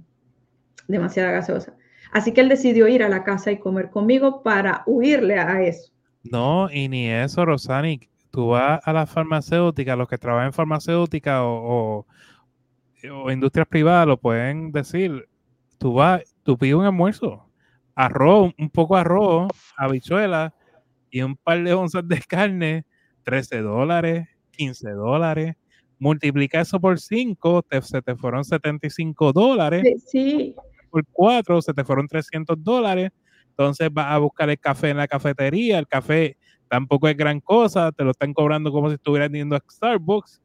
demasiada 0.88 1.32
gaseosa. 1.32 1.76
Así 2.12 2.34
que 2.34 2.41
él 2.41 2.50
decidió 2.50 2.88
ir 2.88 3.04
a 3.04 3.10
la 3.10 3.23
casa 3.23 3.52
y 3.52 3.60
comer 3.60 3.89
conmigo 3.89 4.41
para 4.43 4.84
huirle 4.86 5.39
a 5.39 5.62
eso. 5.62 5.91
No, 6.23 6.69
y 6.71 6.88
ni 6.88 7.10
eso, 7.10 7.45
Rosani. 7.45 8.00
Tú 8.38 8.50
vas 8.50 8.80
a 8.84 8.93
la 8.93 9.08
farmacéutica, 9.08 9.95
los 9.95 10.08
que 10.08 10.19
trabajan 10.19 10.45
en 10.45 10.54
farmacéutica 10.54 11.43
o, 11.43 12.06
o 13.12 13.32
industrias 13.32 13.67
privadas 13.67 14.06
lo 14.06 14.17
pueden 14.17 14.71
decir, 14.71 15.28
tú 15.80 15.95
vas, 15.95 16.21
tú 16.43 16.56
pides 16.56 16.76
un 16.76 16.86
almuerzo, 16.86 17.50
arroz, 17.95 18.54
un 18.60 18.69
poco 18.69 18.93
de 18.93 19.02
arroz, 19.02 19.47
habichuelas 19.76 20.54
y 21.10 21.23
un 21.23 21.36
par 21.36 21.63
de 21.63 21.73
onzas 21.73 22.08
de 22.08 22.21
carne, 22.28 22.86
13 23.23 23.63
dólares, 23.63 24.28
15 24.52 24.91
dólares. 24.91 25.56
Multiplica 25.97 26.62
eso 26.62 26.80
por 26.80 27.00
5, 27.00 27.65
se 27.82 28.04
te 28.04 28.15
fueron 28.15 28.45
75 28.45 29.34
dólares. 29.34 29.84
Sí. 30.06 30.54
Por 30.91 31.04
4, 31.12 31.60
se 31.63 31.73
te 31.73 31.84
fueron 31.84 32.08
300 32.08 32.63
dólares. 32.63 33.10
Entonces 33.50 33.91
vas 33.91 34.12
a 34.12 34.19
buscar 34.19 34.47
el 34.52 34.60
café 34.60 34.91
en 34.91 34.97
la 34.97 35.08
cafetería. 35.08 35.80
El 35.80 35.88
café 35.88 36.38
tampoco 36.67 37.08
es 37.08 37.17
gran 37.17 37.39
cosa, 37.39 37.91
te 37.91 38.03
lo 38.03 38.12
están 38.12 38.34
cobrando 38.34 38.71
como 38.71 38.89
si 38.89 38.95
estuvieras 38.95 39.32
yendo 39.32 39.56
a 39.56 39.63
Starbucks 39.69 40.41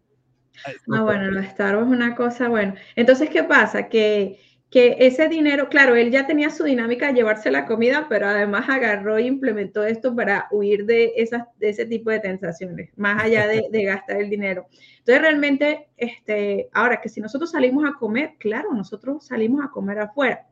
Ah, 0.93 1.03
bueno, 1.03 1.31
los 1.31 1.47
Starbucks 1.47 1.87
es 1.87 1.93
una 1.93 2.15
cosa, 2.15 2.49
bueno. 2.49 2.75
Entonces, 2.97 3.31
¿qué 3.31 3.43
pasa? 3.43 3.89
Que, 3.89 4.39
que 4.71 4.97
ese 5.01 5.29
dinero, 5.29 5.69
claro, 5.69 5.97
él 5.97 6.11
ya 6.11 6.27
tenía 6.27 6.51
su 6.51 6.65
dinámica 6.65 7.09
de 7.09 7.15
llevarse 7.15 7.51
la 7.51 7.67
comida, 7.67 8.07
pero 8.09 8.29
además 8.29 8.69
agarró 8.69 9.17
e 9.17 9.23
implementó 9.23 9.85
esto 9.85 10.15
para 10.15 10.49
huir 10.51 10.85
de, 10.87 11.13
esas, 11.17 11.45
de 11.59 11.71
ese 11.71 11.87
tipo 11.87 12.11
de 12.11 12.21
tentaciones, 12.21 12.91
más 12.97 13.23
allá 13.23 13.47
de, 13.47 13.67
de, 13.71 13.85
gastar 13.85 14.19
el 14.19 14.31
dinero. 14.31 14.67
Entonces, 14.99 15.23
realmente, 15.23 15.89
este, 15.97 16.69
ahora 16.73 17.01
que 17.01 17.09
si 17.09 17.21
nosotros 17.21 17.51
salimos 17.51 17.85
a 17.85 17.99
comer, 17.99 18.35
claro, 18.39 18.73
nosotros 18.73 19.27
salimos 19.27 19.65
a 19.65 19.71
comer 19.71 19.99
afuera 19.99 20.47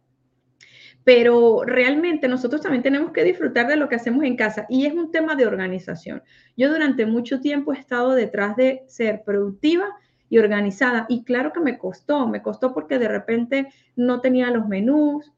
pero 1.04 1.62
realmente 1.64 2.28
nosotros 2.28 2.60
también 2.60 2.82
tenemos 2.82 3.12
que 3.12 3.24
disfrutar 3.24 3.66
de 3.66 3.76
lo 3.76 3.88
que 3.88 3.96
hacemos 3.96 4.24
en 4.24 4.36
casa 4.36 4.66
y 4.68 4.86
es 4.86 4.92
un 4.92 5.10
tema 5.10 5.34
de 5.34 5.46
organización. 5.46 6.22
Yo 6.56 6.70
durante 6.70 7.06
mucho 7.06 7.40
tiempo 7.40 7.72
he 7.72 7.78
estado 7.78 8.14
detrás 8.14 8.56
de 8.56 8.82
ser 8.86 9.22
productiva 9.24 9.86
y 10.28 10.38
organizada 10.38 11.06
y 11.08 11.24
claro 11.24 11.52
que 11.52 11.60
me 11.60 11.78
costó, 11.78 12.26
me 12.28 12.42
costó 12.42 12.72
porque 12.72 12.98
de 12.98 13.08
repente 13.08 13.68
no 13.96 14.20
tenía 14.20 14.50
los 14.50 14.68
menús 14.68 15.32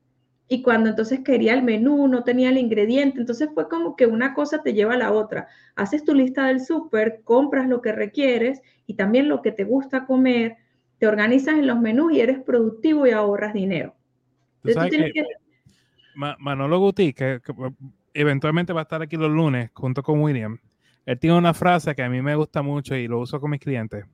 y 0.49 0.63
cuando 0.63 0.91
entonces 0.91 1.21
quería 1.21 1.55
el 1.55 1.63
menú 1.63 2.09
no 2.09 2.25
tenía 2.25 2.51
el 2.51 2.59
ingrediente, 2.59 3.19
entonces 3.19 3.49
fue 3.55 3.69
como 3.69 3.97
que 3.97 4.07
una 4.07 4.35
cosa 4.35 4.63
te 4.63 4.75
lleva 4.75 4.95
a 4.95 4.99
la 4.99 5.13
otra. 5.13 5.49
Haces 5.77 6.05
tu 6.05 6.15
lista 6.15 6.49
del 6.49 6.61
súper, 6.61 7.23
compras 7.25 7.69
lo 7.69 7.81
que 7.81 7.93
requieres 7.93 8.61
y 8.87 8.95
también 8.95 9.29
lo 9.29 9.41
que 9.41 9.53
te 9.53 9.65
gusta 9.65 10.05
comer, 10.05 10.57
te 10.99 11.07
organizas 11.07 11.55
en 11.55 11.67
los 11.67 11.81
menús 11.81 12.13
y 12.13 12.21
eres 12.21 12.41
productivo 12.41 13.07
y 13.07 13.13
ahorras 13.13 13.55
dinero. 13.55 13.95
Manolo 16.15 16.79
Guti, 16.79 17.13
que, 17.13 17.41
eventualmente 18.15 18.73
va 18.73 18.81
a 18.81 18.83
estar 18.83 19.03
aquí 19.03 19.17
los 19.17 19.31
lunes 19.31 19.71
junto 19.75 20.03
con 20.03 20.21
William, 20.21 20.59
él 21.07 21.19
tiene 21.19 21.37
una 21.37 21.55
frase 21.55 21.95
que 21.95 22.03
a 22.03 22.09
mí 22.09 22.23
me 22.23 22.37
gusta 22.37 22.63
mucho 22.63 22.95
y 22.95 23.09
lo 23.09 23.21
uso 23.21 23.41
con 23.41 23.51
mis 23.51 23.61
clientes. 23.61 24.05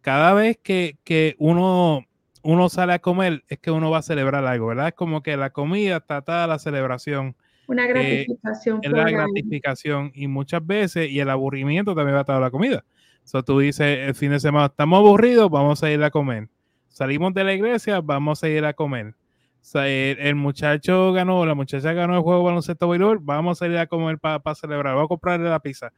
Cada 0.00 0.32
vez 0.34 0.58
que, 0.62 0.98
que 1.02 1.34
uno, 1.38 2.04
uno 2.42 2.68
sale 2.68 2.92
a 2.92 2.98
comer 2.98 3.42
es 3.48 3.58
que 3.58 3.70
uno 3.70 3.90
va 3.90 3.98
a 3.98 4.02
celebrar 4.02 4.44
algo, 4.44 4.68
¿verdad? 4.68 4.88
Es 4.88 4.94
como 4.94 5.22
que 5.22 5.36
la 5.36 5.50
comida 5.50 5.96
está 5.96 6.18
atada 6.18 6.44
a 6.44 6.46
la 6.46 6.58
celebración. 6.58 7.34
Una 7.66 7.86
eh, 7.86 7.88
gratificación. 7.88 8.80
es 8.82 8.90
la 8.92 9.10
gratificación 9.10 10.12
y 10.14 10.28
muchas 10.28 10.64
veces, 10.64 11.10
y 11.10 11.18
el 11.18 11.30
aburrimiento 11.30 11.94
también 11.94 12.16
va 12.16 12.20
atado 12.20 12.38
a 12.38 12.42
la 12.42 12.50
comida. 12.50 12.84
So, 13.24 13.42
tú 13.42 13.58
dices, 13.58 14.06
el 14.06 14.14
fin 14.14 14.30
de 14.30 14.40
semana 14.40 14.66
estamos 14.66 14.98
aburridos, 14.98 15.50
vamos 15.50 15.82
a 15.82 15.90
ir 15.90 16.02
a 16.02 16.10
comer. 16.10 16.48
Salimos 16.88 17.32
de 17.32 17.42
la 17.42 17.54
iglesia, 17.54 18.00
vamos 18.02 18.44
a 18.44 18.48
ir 18.48 18.64
a 18.66 18.74
comer 18.74 19.14
el, 19.72 20.34
muchacho 20.34 21.12
ganó, 21.12 21.44
la 21.46 21.54
muchacha 21.54 21.92
ganó 21.92 22.16
el 22.16 22.22
juego 22.22 22.40
de 22.40 22.44
baloncesto 22.46 22.86
voleibol, 22.86 23.18
vamos 23.20 23.62
a 23.62 23.66
ir 23.66 23.76
a 23.78 23.86
comer 23.86 24.18
para 24.18 24.54
celebrar, 24.54 24.94
vamos 24.94 25.06
a 25.06 25.08
comprarle 25.08 25.48
la 25.48 25.60
pizza. 25.60 25.92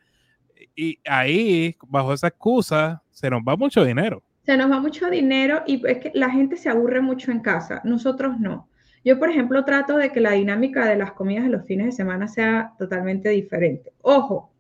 Y 0.75 0.99
ahí, 1.05 1.77
bajo 1.87 2.13
esa 2.13 2.29
excusa, 2.29 3.03
se 3.11 3.29
nos 3.31 3.41
va 3.43 3.57
mucho 3.57 3.85
dinero. 3.85 4.23
Se 4.45 4.57
nos 4.57 4.71
va 4.71 4.79
mucho 4.79 5.11
dinero 5.11 5.63
y 5.67 5.85
es 5.87 5.99
que 5.99 6.13
la 6.15 6.31
gente 6.31 6.57
se 6.57 6.69
aburre 6.69 7.01
mucho 7.01 7.33
en 7.33 7.41
casa, 7.41 7.81
nosotros 7.85 8.39
no. 8.39 8.69
Yo, 9.05 9.19
por 9.19 9.31
ejemplo, 9.31 9.65
trato 9.65 9.97
de 9.97 10.11
que 10.11 10.21
la 10.21 10.33
dinámica 10.33 10.85
de 10.87 10.97
las 10.97 11.13
comidas 11.13 11.45
de 11.45 11.51
los 11.51 11.65
fines 11.65 11.87
de 11.87 11.93
semana 11.93 12.29
sea 12.29 12.73
totalmente 12.79 13.29
diferente. 13.29 13.93
Ojo, 14.03 14.51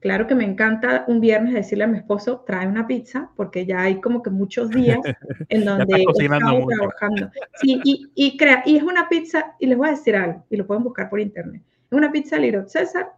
Claro 0.00 0.26
que 0.26 0.34
me 0.34 0.44
encanta 0.44 1.04
un 1.08 1.20
viernes 1.20 1.52
decirle 1.52 1.84
a 1.84 1.86
mi 1.86 1.98
esposo, 1.98 2.42
trae 2.46 2.66
una 2.66 2.86
pizza, 2.86 3.30
porque 3.36 3.66
ya 3.66 3.82
hay 3.82 4.00
como 4.00 4.22
que 4.22 4.30
muchos 4.30 4.70
días 4.70 4.98
en 5.50 5.64
donde 5.66 6.06
estamos 6.08 6.66
trabajando. 6.66 7.30
Sí, 7.60 7.80
y, 7.84 8.10
y, 8.14 8.38
crea, 8.38 8.62
y 8.64 8.76
es 8.76 8.82
una 8.82 9.10
pizza, 9.10 9.54
y 9.58 9.66
les 9.66 9.76
voy 9.76 9.88
a 9.88 9.92
decir 9.92 10.16
algo, 10.16 10.46
y 10.48 10.56
lo 10.56 10.66
pueden 10.66 10.84
buscar 10.84 11.10
por 11.10 11.20
internet. 11.20 11.62
Es 11.90 11.92
una 11.92 12.10
pizza 12.10 12.38
Little 12.38 12.66
César 12.66 13.12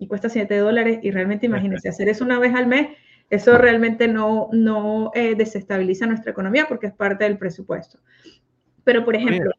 y 0.00 0.08
cuesta 0.08 0.28
7 0.28 0.58
dólares, 0.58 0.98
y 1.02 1.12
realmente 1.12 1.46
imagínense, 1.46 1.88
hacer 1.88 2.08
eso 2.08 2.24
una 2.24 2.40
vez 2.40 2.52
al 2.54 2.66
mes 2.66 2.88
Eso 3.30 3.56
realmente 3.56 4.08
no, 4.08 4.48
no 4.50 5.12
eh, 5.14 5.36
desestabiliza 5.36 6.06
nuestra 6.06 6.32
economía 6.32 6.66
porque 6.68 6.88
es 6.88 6.92
parte 6.92 7.24
del 7.24 7.38
presupuesto. 7.38 8.00
Pero, 8.82 9.04
por 9.04 9.14
ejemplo... 9.14 9.52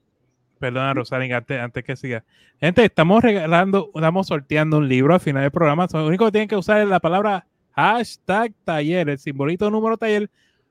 perdona, 0.65 0.95
Rosalina, 0.95 1.45
antes, 1.61 1.83
que 1.83 1.95
siga. 1.95 2.23
Gente, 2.59 2.83
estamos 2.83 3.23
regalando, 3.23 3.91
estamos 3.93 4.25
sorteando 4.25 4.79
un 4.79 4.89
libro 4.89 5.13
al 5.13 5.19
final 5.19 5.43
del 5.43 5.51
programa. 5.51 5.85
Lo 5.93 6.07
único 6.07 6.25
que 6.25 6.31
tienen 6.31 6.47
que 6.47 6.55
usar 6.55 6.81
es 6.81 6.87
la 6.87 6.99
palabra 6.99 7.45
hashtag 7.75 8.51
taller, 8.63 9.09
el 9.09 9.19
simbolito 9.19 9.69
número 9.69 9.95
taller. 9.95 10.27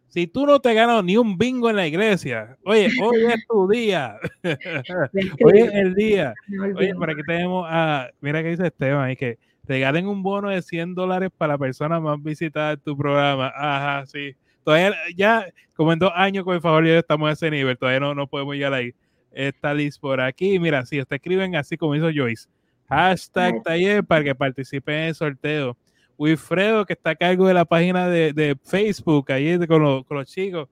Si 0.09 0.27
tú 0.27 0.47
no 0.47 0.59
te 0.59 0.75
ganas 0.75 1.05
ni 1.05 1.17
un 1.17 1.39
bingo 1.39 1.71
en 1.71 1.77
la 1.77 1.87
iglesia, 1.87 2.57
oye, 2.65 2.89
hoy 3.01 3.25
es 3.25 3.47
tu 3.47 3.69
día. 3.69 4.17
hoy 5.45 5.59
es 5.61 5.75
el 5.75 5.95
día. 5.95 6.35
Oye, 6.77 6.93
por 6.97 7.11
aquí 7.11 7.23
tenemos 7.25 7.65
a, 7.71 8.11
mira 8.21 8.43
que 8.43 8.51
dice 8.51 8.67
Esteban, 8.67 9.13
y 9.13 9.17
que 9.17 9.39
regalen 9.63 10.09
un 10.09 10.25
bono 10.25 10.51
de 10.51 10.61
100 10.61 10.97
dólares 10.97 11.31
para 11.37 11.55
la 11.55 11.59
persona 11.59 12.01
más 12.01 12.21
visitada 12.21 12.71
de 12.71 12.77
tu 12.79 12.97
programa. 12.97 13.53
Ajá, 13.55 14.07
sí. 14.07 14.35
Todavía, 14.65 14.93
ya, 15.15 15.47
como 15.75 15.93
en 15.93 16.01
dos 16.01 16.11
años, 16.17 16.43
con 16.43 16.57
el 16.57 16.61
favor, 16.61 16.85
ya 16.85 16.99
estamos 16.99 17.29
a 17.29 17.33
ese 17.33 17.49
nivel. 17.49 17.79
Todavía 17.79 18.01
no, 18.01 18.13
no 18.15 18.27
podemos 18.27 18.55
llegar 18.55 18.73
ahí. 18.73 18.93
Está 19.35 19.75
Liz 19.75 19.99
por 19.99 20.21
aquí. 20.21 20.59
Mira, 20.59 20.87
si 20.87 21.01
ustedes 21.01 21.21
escriben 21.21 21.57
así 21.57 21.77
como 21.77 21.95
hizo 21.95 22.11
Joyce, 22.15 22.49
hashtag 22.89 23.63
taller 23.63 24.05
para 24.05 24.25
que 24.25 24.35
participen 24.35 24.95
en 24.95 25.09
el 25.09 25.15
sorteo. 25.15 25.77
Wilfredo, 26.17 26.87
que 26.87 26.93
está 26.93 27.11
a 27.11 27.17
cargo 27.17 27.47
de 27.49 27.55
la 27.55 27.65
página 27.65 28.09
de, 28.09 28.57
Facebook, 28.63 29.33
ahí 29.33 29.59
con, 29.67 29.83
los 29.83 30.27
chicos. 30.27 30.69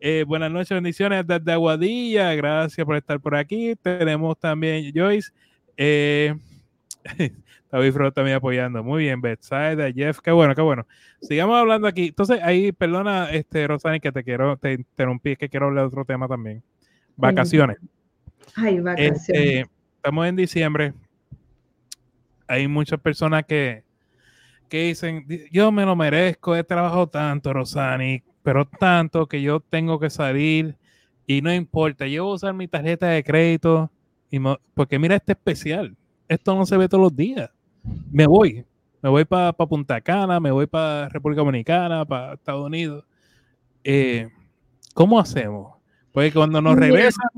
Eh, 0.00 0.24
buenas 0.26 0.50
noches, 0.50 0.70
bendiciones 0.70 1.26
desde 1.26 1.52
Aguadilla. 1.52 2.34
Gracias 2.34 2.84
por 2.84 2.96
estar 2.96 3.20
por 3.20 3.34
aquí. 3.34 3.74
Tenemos 3.76 4.38
también 4.38 4.90
Joyce. 4.94 5.30
Eh, 5.76 6.34
David 7.70 7.92
Fro 7.92 8.12
también 8.12 8.36
apoyando. 8.36 8.82
Muy 8.82 9.04
bien, 9.04 9.20
Bethsaida, 9.20 9.92
Jeff, 9.92 10.20
qué 10.20 10.30
bueno, 10.30 10.54
qué 10.54 10.62
bueno. 10.62 10.86
Sigamos 11.20 11.58
hablando 11.58 11.86
aquí. 11.86 12.06
Entonces, 12.06 12.40
ahí, 12.42 12.72
perdona, 12.72 13.30
este, 13.30 13.66
Rosani, 13.66 14.00
que 14.00 14.12
te 14.12 14.24
quiero, 14.24 14.56
te 14.56 14.74
interrumpí, 14.74 15.32
es 15.32 15.38
que 15.38 15.48
quiero 15.50 15.66
hablar 15.66 15.84
de 15.84 15.88
otro 15.88 16.04
tema 16.04 16.28
también. 16.28 16.62
Vacaciones. 17.16 17.78
Ay, 18.54 18.80
vacaciones. 18.80 19.28
Este, 19.28 19.66
estamos 19.96 20.26
en 20.26 20.36
diciembre. 20.36 20.94
Hay 22.48 22.68
muchas 22.68 23.00
personas 23.00 23.44
que, 23.44 23.82
que 24.68 24.84
dicen, 24.84 25.26
yo 25.50 25.72
me 25.72 25.84
lo 25.84 25.96
merezco, 25.96 26.54
he 26.54 26.64
trabajado 26.64 27.08
tanto, 27.08 27.52
Rosani, 27.52 28.22
pero 28.42 28.66
tanto 28.66 29.26
que 29.26 29.42
yo 29.42 29.60
tengo 29.60 29.98
que 29.98 30.10
salir 30.10 30.76
y 31.26 31.42
no 31.42 31.52
importa, 31.52 32.06
yo 32.06 32.24
voy 32.24 32.32
a 32.32 32.34
usar 32.36 32.54
mi 32.54 32.68
tarjeta 32.68 33.08
de 33.08 33.24
crédito 33.24 33.90
y 34.30 34.38
porque 34.74 34.98
mira 34.98 35.16
este 35.16 35.32
especial, 35.32 35.96
esto 36.28 36.54
no 36.54 36.66
se 36.66 36.76
ve 36.76 36.88
todos 36.88 37.02
los 37.02 37.16
días 37.16 37.50
me 38.10 38.26
voy. 38.26 38.64
Me 39.02 39.10
voy 39.10 39.24
para 39.24 39.52
Punta 39.52 40.00
Cana, 40.00 40.40
me 40.40 40.50
voy 40.50 40.66
para 40.66 41.08
República 41.08 41.42
Dominicana, 41.42 42.04
para 42.04 42.34
Estados 42.34 42.66
Unidos. 42.66 43.04
Eh, 43.84 44.28
¿Cómo 44.94 45.20
hacemos? 45.20 45.74
Porque 46.12 46.32
cuando 46.32 46.60
nos 46.60 46.76
regresan... 46.76 47.28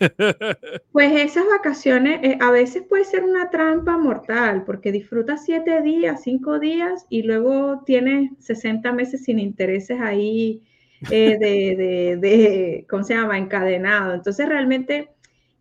Pues 0.92 1.12
esas 1.12 1.44
vacaciones 1.46 2.20
eh, 2.22 2.38
a 2.40 2.50
veces 2.50 2.82
puede 2.88 3.04
ser 3.04 3.24
una 3.24 3.50
trampa 3.50 3.98
mortal, 3.98 4.64
porque 4.64 4.92
disfrutas 4.92 5.44
siete 5.44 5.82
días, 5.82 6.22
cinco 6.22 6.58
días 6.58 7.06
y 7.08 7.22
luego 7.22 7.82
tienes 7.84 8.30
60 8.40 8.92
meses 8.92 9.24
sin 9.24 9.38
intereses 9.38 10.00
ahí 10.00 10.62
eh, 11.10 11.36
de, 11.38 11.76
de, 11.76 12.16
de, 12.16 12.86
¿cómo 12.88 13.04
se 13.04 13.14
llama? 13.14 13.38
Encadenado. 13.38 14.14
Entonces 14.14 14.48
realmente 14.48 15.10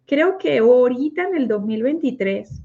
creo 0.06 0.38
que 0.38 0.60
ahorita 0.60 1.24
en 1.24 1.36
el 1.36 1.48
2023 1.48 2.62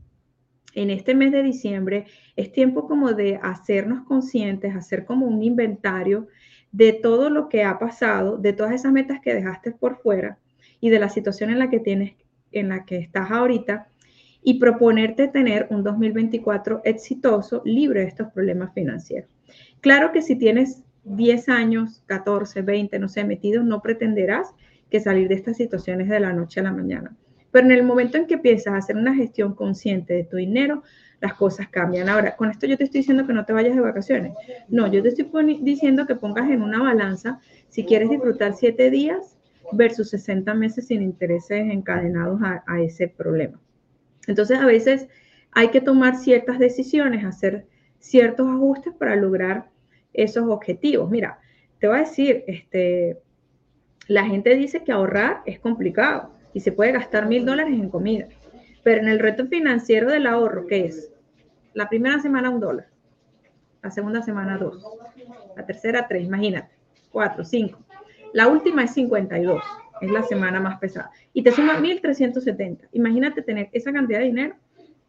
en 0.74 0.90
este 0.90 1.14
mes 1.14 1.32
de 1.32 1.42
diciembre 1.42 2.06
es 2.36 2.52
tiempo 2.52 2.86
como 2.86 3.12
de 3.12 3.40
hacernos 3.42 4.04
conscientes, 4.06 4.76
hacer 4.76 5.04
como 5.04 5.26
un 5.26 5.42
inventario 5.42 6.28
de 6.70 6.92
todo 6.92 7.30
lo 7.30 7.48
que 7.48 7.64
ha 7.64 7.78
pasado, 7.78 8.36
de 8.36 8.52
todas 8.52 8.74
esas 8.74 8.92
metas 8.92 9.18
que 9.20 9.34
dejaste 9.34 9.72
por 9.72 9.96
fuera 10.00 10.38
y 10.80 10.90
de 10.90 10.98
la 10.98 11.08
situación 11.08 11.50
en 11.50 11.58
la 11.58 11.70
que 11.70 11.80
tienes, 11.80 12.14
en 12.52 12.70
la 12.70 12.84
que 12.84 12.98
estás 12.98 13.30
ahorita 13.30 13.88
y 14.42 14.58
proponerte 14.58 15.28
tener 15.28 15.66
un 15.70 15.82
2024 15.82 16.80
exitoso, 16.84 17.62
libre 17.64 18.00
de 18.00 18.06
estos 18.06 18.32
problemas 18.32 18.72
financieros. 18.72 19.30
Claro 19.80 20.12
que 20.12 20.22
si 20.22 20.36
tienes 20.36 20.82
10 21.04 21.48
años, 21.48 22.02
14, 22.06 22.62
20, 22.62 22.98
no 22.98 23.08
sé, 23.08 23.24
metidos, 23.24 23.64
no 23.64 23.82
pretenderás 23.82 24.54
que 24.90 25.00
salir 25.00 25.28
de 25.28 25.34
estas 25.34 25.56
situaciones 25.56 26.08
de 26.08 26.20
la 26.20 26.32
noche 26.32 26.60
a 26.60 26.64
la 26.64 26.72
mañana. 26.72 27.16
Pero 27.50 27.66
en 27.66 27.72
el 27.72 27.82
momento 27.82 28.16
en 28.16 28.26
que 28.26 28.34
empiezas 28.34 28.72
a 28.74 28.76
hacer 28.76 28.96
una 28.96 29.14
gestión 29.14 29.54
consciente 29.54 30.14
de 30.14 30.24
tu 30.24 30.36
dinero, 30.36 30.82
las 31.20 31.34
cosas 31.34 31.68
cambian. 31.68 32.08
Ahora, 32.08 32.36
con 32.36 32.50
esto 32.50 32.66
yo 32.66 32.78
te 32.78 32.84
estoy 32.84 33.00
diciendo 33.00 33.26
que 33.26 33.32
no 33.32 33.44
te 33.44 33.52
vayas 33.52 33.74
de 33.74 33.80
vacaciones. 33.80 34.32
No, 34.68 34.86
yo 34.90 35.02
te 35.02 35.08
estoy 35.08 35.58
diciendo 35.60 36.06
que 36.06 36.14
pongas 36.14 36.48
en 36.48 36.62
una 36.62 36.82
balanza 36.82 37.40
si 37.68 37.84
quieres 37.84 38.08
disfrutar 38.08 38.54
siete 38.54 38.90
días 38.90 39.36
versus 39.72 40.10
60 40.10 40.52
meses 40.54 40.86
sin 40.86 41.02
intereses 41.02 41.70
encadenados 41.70 42.40
a, 42.42 42.80
ese 42.80 43.08
problema. 43.08 43.60
Entonces, 44.26 44.58
a 44.58 44.66
veces 44.66 45.08
hay 45.52 45.68
que 45.68 45.80
tomar 45.80 46.16
ciertas 46.16 46.58
decisiones, 46.58 47.24
hacer 47.24 47.66
ciertos 47.98 48.48
ajustes 48.48 48.94
para 48.94 49.16
lograr 49.16 49.68
esos 50.12 50.48
objetivos. 50.48 51.10
Mira, 51.10 51.38
te 51.78 51.88
voy 51.88 51.96
a 51.96 52.00
decir, 52.00 52.44
este, 52.46 53.18
la 54.06 54.24
gente 54.24 54.54
dice 54.54 54.84
que 54.84 54.92
ahorrar 54.92 55.42
es 55.46 55.58
complicado 55.60 56.32
y 56.52 56.60
se 56.60 56.72
puede 56.72 56.92
gastar 56.92 57.26
mil 57.26 57.44
dólares 57.44 57.74
en 57.74 57.90
comida. 57.90 58.26
Pero 58.82 59.02
en 59.02 59.08
el 59.08 59.18
reto 59.18 59.46
financiero 59.46 60.10
del 60.10 60.26
ahorro, 60.26 60.66
¿qué 60.66 60.86
es? 60.86 61.12
La 61.74 61.88
primera 61.88 62.18
semana 62.20 62.50
un 62.50 62.60
dólar, 62.60 62.88
la 63.82 63.90
segunda 63.90 64.22
semana 64.22 64.58
dos, 64.58 64.84
la 65.56 65.64
tercera 65.64 66.08
tres, 66.08 66.24
imagínate, 66.24 66.70
cuatro, 67.10 67.44
cinco. 67.44 67.78
La 68.32 68.48
última 68.48 68.84
es 68.84 68.94
52, 68.94 69.62
es 70.00 70.10
la 70.10 70.22
semana 70.22 70.60
más 70.60 70.78
pesada. 70.78 71.10
Y 71.32 71.42
te 71.42 71.52
suma 71.52 71.78
1.370. 71.78 72.88
Imagínate 72.92 73.42
tener 73.42 73.68
esa 73.72 73.92
cantidad 73.92 74.20
de 74.20 74.26
dinero 74.26 74.54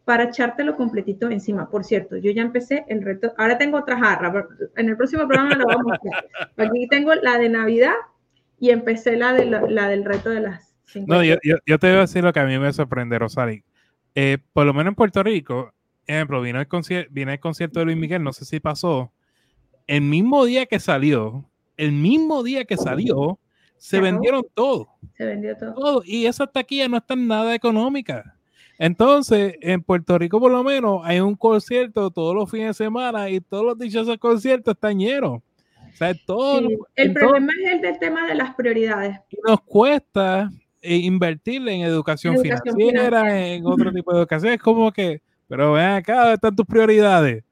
para 0.04 0.24
echártelo 0.24 0.76
completito 0.76 1.30
encima. 1.30 1.70
Por 1.70 1.84
cierto, 1.84 2.16
yo 2.16 2.30
ya 2.32 2.42
empecé 2.42 2.84
el 2.88 3.02
reto, 3.02 3.32
ahora 3.38 3.58
tengo 3.58 3.78
otra 3.78 3.98
jarra, 3.98 4.46
en 4.76 4.88
el 4.88 4.96
próximo 4.96 5.26
programa 5.26 5.54
lo 5.54 5.66
vamos 5.66 5.82
a 5.82 5.88
mostrar. 5.88 6.26
Aquí 6.56 6.88
tengo 6.88 7.14
la 7.14 7.38
de 7.38 7.48
Navidad 7.48 7.94
y 8.58 8.70
empecé 8.70 9.16
la, 9.16 9.32
de 9.32 9.46
la 9.46 9.88
del 9.88 10.04
reto 10.04 10.30
de 10.30 10.40
las 10.40 10.72
no, 11.06 11.22
yo, 11.22 11.36
yo, 11.42 11.78
te 11.78 11.88
voy 11.88 11.96
a 11.96 12.00
decir 12.00 12.22
lo 12.22 12.32
que 12.32 12.40
a 12.40 12.44
mí 12.44 12.58
me 12.58 12.72
sorprende, 12.72 13.18
Rosali. 13.18 13.64
Eh, 14.14 14.38
por 14.52 14.66
lo 14.66 14.74
menos 14.74 14.90
en 14.90 14.94
Puerto 14.94 15.22
Rico, 15.22 15.72
ejemplo, 16.06 16.40
vino 16.42 16.60
el, 16.60 16.68
viene 17.10 17.32
el 17.32 17.40
concierto 17.40 17.78
de 17.78 17.86
Luis 17.86 17.96
Miguel, 17.96 18.22
no 18.22 18.32
sé 18.32 18.44
si 18.44 18.60
pasó, 18.60 19.12
el 19.86 20.02
mismo 20.02 20.44
día 20.44 20.66
que 20.66 20.80
salió, 20.80 21.48
el 21.76 21.92
mismo 21.92 22.42
día 22.42 22.64
que 22.64 22.76
salió, 22.76 23.38
se 23.76 24.00
vendieron 24.00 24.44
todo. 24.54 24.88
Se 25.16 25.24
vendió 25.24 25.56
todo. 25.56 26.02
Y 26.04 26.26
esa 26.26 26.46
taquilla 26.46 26.88
no 26.88 26.98
está 26.98 27.16
nada 27.16 27.54
económica. 27.54 28.36
Entonces, 28.78 29.54
en 29.60 29.82
Puerto 29.82 30.18
Rico 30.18 30.40
por 30.40 30.50
lo 30.50 30.64
menos 30.64 31.02
hay 31.04 31.20
un 31.20 31.34
concierto 31.36 32.10
todos 32.10 32.34
los 32.34 32.50
fines 32.50 32.68
de 32.68 32.84
semana 32.84 33.28
y 33.28 33.40
todos 33.40 33.64
los 33.64 33.78
dichosos 33.78 34.18
conciertos 34.18 34.74
están 34.74 34.98
llenos. 34.98 35.40
O 35.92 35.96
sea, 35.96 36.14
todo, 36.26 36.60
el 36.96 37.12
problema 37.12 37.52
es 37.64 37.72
el 37.72 37.80
del 37.80 37.98
tema 37.98 38.26
de 38.26 38.34
las 38.34 38.54
prioridades. 38.54 39.18
Y 39.30 39.36
nos 39.46 39.60
cuesta 39.60 40.50
e 40.80 40.96
invertirle 40.96 41.74
en 41.74 41.82
educación, 41.82 42.38
financiera, 42.38 43.46
en 43.46 43.64
otro 43.66 43.92
tipo 43.92 44.12
de 44.12 44.18
educación. 44.20 44.54
Es 44.54 44.60
como 44.60 44.90
que, 44.90 45.20
pero 45.46 45.72
ven 45.74 45.90
acá, 45.90 46.16
¿dónde 46.16 46.34
están 46.34 46.56
tus 46.56 46.66
prioridades? 46.66 47.44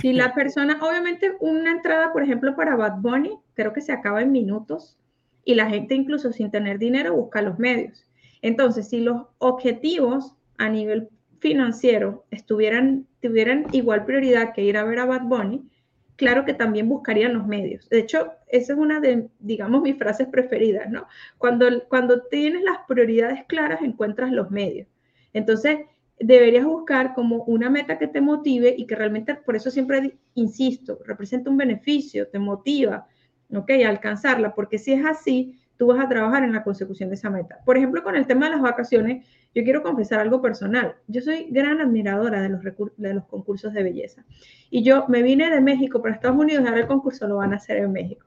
Si 0.00 0.12
la 0.12 0.34
persona, 0.34 0.78
obviamente 0.80 1.36
una 1.40 1.72
entrada, 1.72 2.12
por 2.12 2.22
ejemplo, 2.22 2.56
para 2.56 2.76
Bad 2.76 3.00
Bunny, 3.00 3.38
creo 3.54 3.72
que 3.72 3.80
se 3.80 3.92
acaba 3.92 4.22
en 4.22 4.32
minutos 4.32 4.96
y 5.44 5.54
la 5.54 5.68
gente 5.68 5.94
incluso 5.94 6.32
sin 6.32 6.50
tener 6.50 6.78
dinero 6.78 7.14
busca 7.14 7.42
los 7.42 7.58
medios. 7.58 8.06
Entonces, 8.42 8.88
si 8.88 9.00
los 9.00 9.26
objetivos 9.38 10.34
a 10.58 10.68
nivel 10.68 11.08
financiero 11.40 12.24
estuvieran, 12.30 13.06
tuvieran 13.20 13.66
igual 13.72 14.04
prioridad 14.04 14.54
que 14.54 14.62
ir 14.62 14.76
a 14.76 14.84
ver 14.84 15.00
a 15.00 15.06
Bad 15.06 15.22
Bunny, 15.22 15.68
claro 16.16 16.44
que 16.44 16.54
también 16.54 16.88
buscarían 16.88 17.34
los 17.34 17.46
medios. 17.46 17.88
De 17.88 17.98
hecho, 17.98 18.32
esa 18.48 18.72
es 18.74 18.78
una 18.78 19.00
de, 19.00 19.28
digamos, 19.38 19.82
mis 19.82 19.96
frases 19.96 20.28
preferidas, 20.28 20.90
¿no? 20.90 21.06
Cuando, 21.38 21.66
cuando 21.88 22.22
tienes 22.24 22.62
las 22.62 22.78
prioridades 22.86 23.44
claras, 23.46 23.80
encuentras 23.82 24.30
los 24.30 24.50
medios. 24.50 24.86
Entonces, 25.32 25.80
deberías 26.20 26.66
buscar 26.66 27.14
como 27.14 27.44
una 27.44 27.70
meta 27.70 27.98
que 27.98 28.06
te 28.06 28.20
motive 28.20 28.74
y 28.76 28.86
que 28.86 28.94
realmente, 28.94 29.34
por 29.34 29.56
eso 29.56 29.70
siempre 29.70 30.18
insisto, 30.34 30.98
representa 31.04 31.50
un 31.50 31.56
beneficio, 31.56 32.28
te 32.28 32.38
motiva, 32.38 33.06
¿ok? 33.52 33.70
A 33.84 33.88
alcanzarla, 33.88 34.54
porque 34.54 34.78
si 34.78 34.92
es 34.92 35.04
así, 35.04 35.58
tú 35.78 35.86
vas 35.86 36.04
a 36.04 36.08
trabajar 36.08 36.44
en 36.44 36.52
la 36.52 36.62
consecución 36.62 37.08
de 37.08 37.14
esa 37.14 37.30
meta. 37.30 37.58
Por 37.64 37.78
ejemplo, 37.78 38.02
con 38.02 38.14
el 38.14 38.26
tema 38.26 38.46
de 38.46 38.52
las 38.52 38.60
vacaciones, 38.60 39.24
yo 39.54 39.64
quiero 39.64 39.82
confesar 39.82 40.20
algo 40.20 40.42
personal. 40.42 40.94
Yo 41.08 41.22
soy 41.22 41.46
gran 41.50 41.80
admiradora 41.80 42.42
de 42.42 42.50
los, 42.50 42.60
de 42.98 43.14
los 43.14 43.24
concursos 43.24 43.72
de 43.72 43.82
belleza. 43.82 44.24
Y 44.68 44.82
yo 44.82 45.06
me 45.08 45.22
vine 45.22 45.50
de 45.50 45.62
México 45.62 46.02
para 46.02 46.14
Estados 46.14 46.38
Unidos 46.38 46.64
y 46.64 46.68
ahora 46.68 46.82
el 46.82 46.86
concurso 46.86 47.26
lo 47.26 47.36
van 47.36 47.54
a 47.54 47.56
hacer 47.56 47.78
en 47.78 47.92
México. 47.92 48.26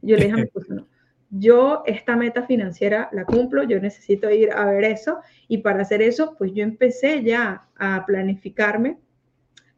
Yo 0.00 0.16
le 0.16 0.26
dije 0.26 0.32
a 0.32 0.36
mi 0.36 0.42
esposo, 0.42 0.74
no, 0.74 0.86
yo 1.34 1.82
esta 1.86 2.14
meta 2.14 2.42
financiera 2.42 3.08
la 3.10 3.26
cumplo, 3.26 3.62
yo 3.62 3.80
necesito 3.80 4.30
ir 4.30 4.52
a 4.52 4.66
ver 4.66 4.84
eso 4.84 5.20
y 5.48 5.58
para 5.58 5.80
hacer 5.80 6.02
eso, 6.02 6.34
pues 6.36 6.52
yo 6.52 6.62
empecé 6.62 7.22
ya 7.22 7.62
a 7.76 8.04
planificarme 8.06 8.98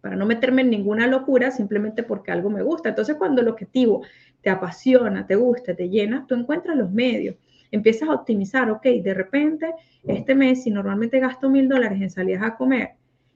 para 0.01 0.17
no 0.17 0.27
meterme 0.27 0.63
en 0.63 0.71
ninguna 0.71 1.07
locura 1.07 1.53
simplemente 1.53 2.03
porque 2.03 2.33
algo 2.33 2.51
me 2.51 2.63
gusta. 2.63 2.89
Entonces, 2.91 3.17
cuando 3.17 3.41
el 3.41 3.49
objetivo 3.49 4.03
te 4.43 4.51
apasiona, 4.51 5.27
te 5.27 5.37
gusta, 5.37 5.75
te 5.75 5.89
llena, 5.89 6.27
tú 6.27 6.35
encuentras 6.35 6.77
los 6.77 6.91
medios, 6.91 7.37
empiezas 7.71 8.09
a 8.09 8.15
optimizar, 8.15 8.71
ok, 8.71 8.83
de 8.83 9.15
repente 9.15 9.73
este 10.07 10.35
mes, 10.35 10.65
si 10.65 10.71
normalmente 10.71 11.21
gasto 11.21 11.49
mil 11.49 11.69
dólares 11.69 12.03
en 12.03 12.11
salidas 12.11 12.43
a 12.43 12.57
comer, 12.57 12.91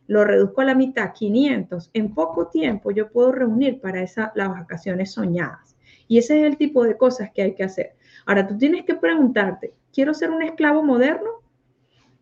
lo 0.09 0.25
reduzco 0.25 0.61
a 0.61 0.65
la 0.65 0.75
mitad, 0.75 1.13
500, 1.15 1.91
en 1.95 2.13
poco 2.15 2.49
tiempo 2.49 2.91
yo 2.91 3.11
puedo 3.11 3.31
reunir 3.31 3.81
para 3.81 4.03
esa, 4.03 4.33
las 4.35 4.49
vacaciones 4.49 5.13
soñadas. 5.13 5.78
Y 6.09 6.19
ese 6.19 6.41
es 6.41 6.47
el 6.47 6.57
tipo 6.57 6.83
de 6.83 6.97
cosas 6.97 7.31
que 7.33 7.43
hay 7.43 7.55
que 7.55 7.65
hacer. 7.65 7.93
Ahora, 8.27 8.47
tú 8.47 8.59
tienes 8.59 8.85
que 8.85 8.95
preguntarte, 8.95 9.75
¿quiero 9.93 10.15
ser 10.15 10.31
un 10.31 10.43
esclavo 10.43 10.83
moderno? 10.83 11.39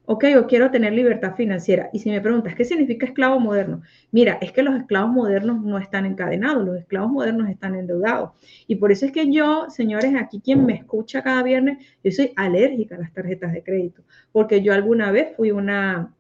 ok, 0.07 0.25
o 0.39 0.47
quiero 0.47 0.71
tener 0.71 0.93
libertad 0.93 1.35
financiera. 1.35 1.91
Y 1.93 1.99
si 1.99 2.11
me 2.11 2.21
preguntas, 2.21 2.55
¿qué 2.55 2.65
significa 2.65 3.07
esclavo 3.07 3.39
moderno? 3.41 3.83
Mira, 4.13 4.39
es 4.41 4.53
que 4.53 4.63
los 4.63 4.77
esclavos 4.77 5.11
modernos 5.11 5.63
no 5.63 5.79
están 5.79 6.07
encadenados, 6.07 6.65
los 6.65 6.79
esclavos 6.79 7.11
modernos 7.11 7.51
están 7.51 7.75
endeudados. 7.75 8.31
Y 8.67 8.77
por 8.77 8.93
eso 8.93 9.05
es 9.07 9.13
que 9.13 9.31
yo, 9.31 9.67
señores, 9.69 10.15
aquí 10.15 10.41
quien 10.41 10.65
me 10.65 10.75
escucha 10.75 11.23
cada 11.23 11.43
viernes, 11.43 11.79
yo 12.03 12.13
soy 12.13 12.33
alérgica 12.37 12.95
a 12.95 12.99
las 12.99 13.13
tarjetas 13.13 13.53
de 13.53 13.63
crédito, 13.63 14.03
porque 14.33 14.63
yo 14.63 14.73
alguna 14.73 15.11
vez 15.11 15.35
fui 15.37 15.51
una 15.51 16.15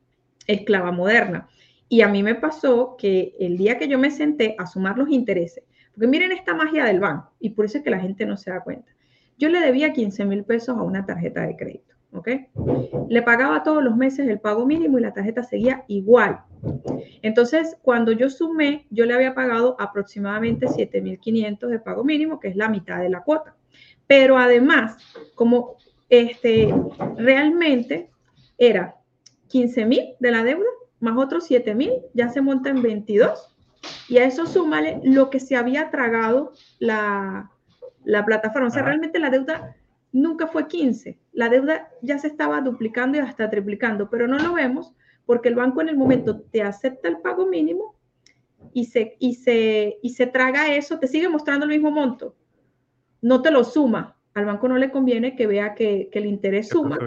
esclava 0.46 0.90
moderna. 0.90 1.48
Y 1.88 2.00
a 2.00 2.08
mí 2.08 2.24
me 2.24 2.34
pasó 2.34 2.96
que 2.98 3.36
el 3.38 3.56
día 3.56 3.78
que 3.78 3.86
yo 3.86 3.98
me 3.98 4.10
senté 4.10 4.56
a 4.58 4.66
sumar 4.66 4.98
los 4.98 5.08
intereses, 5.10 5.62
porque 5.96 6.08
miren 6.08 6.30
esta 6.30 6.54
magia 6.54 6.84
del 6.84 7.00
banco, 7.00 7.32
y 7.40 7.50
por 7.50 7.64
eso 7.64 7.78
es 7.78 7.84
que 7.84 7.88
la 7.88 8.00
gente 8.00 8.26
no 8.26 8.36
se 8.36 8.50
da 8.50 8.60
cuenta. 8.60 8.92
Yo 9.38 9.48
le 9.48 9.60
debía 9.60 9.94
15 9.94 10.26
mil 10.26 10.44
pesos 10.44 10.76
a 10.76 10.82
una 10.82 11.06
tarjeta 11.06 11.40
de 11.46 11.56
crédito. 11.56 11.96
¿ok? 12.12 12.28
Le 13.08 13.22
pagaba 13.22 13.62
todos 13.62 13.82
los 13.82 13.96
meses 13.96 14.28
el 14.28 14.40
pago 14.40 14.66
mínimo 14.66 14.98
y 14.98 15.02
la 15.02 15.12
tarjeta 15.12 15.42
seguía 15.42 15.84
igual. 15.88 16.40
Entonces, 17.22 17.76
cuando 17.82 18.12
yo 18.12 18.28
sumé, 18.28 18.86
yo 18.90 19.06
le 19.06 19.14
había 19.14 19.34
pagado 19.34 19.76
aproximadamente 19.78 20.66
7.500 20.66 21.68
de 21.68 21.78
pago 21.78 22.04
mínimo, 22.04 22.40
que 22.40 22.48
es 22.48 22.56
la 22.56 22.68
mitad 22.68 23.00
de 23.00 23.08
la 23.08 23.22
cuota. 23.22 23.54
Pero 24.06 24.36
además, 24.36 24.98
como 25.34 25.76
este, 26.08 26.74
realmente 27.16 28.10
era 28.58 28.96
15.000 29.50 30.16
de 30.18 30.30
la 30.30 30.44
deuda, 30.44 30.68
más 31.00 31.16
otros 31.16 31.50
7.000, 31.50 32.02
ya 32.14 32.28
se 32.28 32.40
monta 32.40 32.70
en 32.70 32.82
22. 32.82 33.55
Y 34.08 34.18
a 34.18 34.24
eso 34.24 34.46
súmale 34.46 35.00
lo 35.02 35.30
que 35.30 35.40
se 35.40 35.56
había 35.56 35.90
tragado 35.90 36.52
la, 36.78 37.50
la 38.04 38.24
plataforma. 38.24 38.68
O 38.68 38.70
sea, 38.70 38.82
realmente 38.82 39.18
la 39.18 39.30
deuda 39.30 39.76
nunca 40.12 40.46
fue 40.46 40.66
15. 40.66 41.18
La 41.32 41.48
deuda 41.48 41.88
ya 42.02 42.18
se 42.18 42.28
estaba 42.28 42.60
duplicando 42.60 43.18
y 43.18 43.20
hasta 43.20 43.50
triplicando, 43.50 44.08
pero 44.08 44.26
no 44.26 44.38
lo 44.38 44.54
vemos 44.54 44.94
porque 45.26 45.48
el 45.48 45.56
banco 45.56 45.82
en 45.82 45.88
el 45.88 45.96
momento 45.96 46.40
te 46.40 46.62
acepta 46.62 47.08
el 47.08 47.18
pago 47.18 47.46
mínimo 47.46 47.96
y 48.72 48.86
se, 48.86 49.16
y 49.18 49.34
se, 49.34 49.98
y 50.02 50.10
se 50.10 50.26
traga 50.26 50.74
eso, 50.74 50.98
te 50.98 51.08
sigue 51.08 51.28
mostrando 51.28 51.66
el 51.66 51.72
mismo 51.72 51.90
monto, 51.90 52.36
no 53.20 53.42
te 53.42 53.50
lo 53.50 53.64
suma. 53.64 54.16
Al 54.34 54.44
banco 54.44 54.68
no 54.68 54.76
le 54.76 54.90
conviene 54.90 55.34
que 55.34 55.46
vea 55.46 55.74
que, 55.74 56.10
el 56.12 56.26
interés 56.26 56.68
suma, 56.68 56.98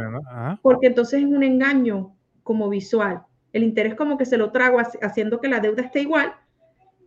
porque 0.64 0.88
entonces 0.88 1.22
es 1.22 1.28
un 1.28 1.44
engaño 1.44 2.16
como 2.44 2.70
visual. 2.70 3.22
El 3.54 3.64
interés 3.64 3.94
como 3.94 4.18
que 4.18 4.26
se 4.26 4.38
lo 4.38 4.52
trago 4.52 4.80
haciendo 4.80 5.40
que 5.40 5.48
la 5.48 5.60
deuda 5.60 5.84
esté 5.84 6.02
igual 6.02 6.34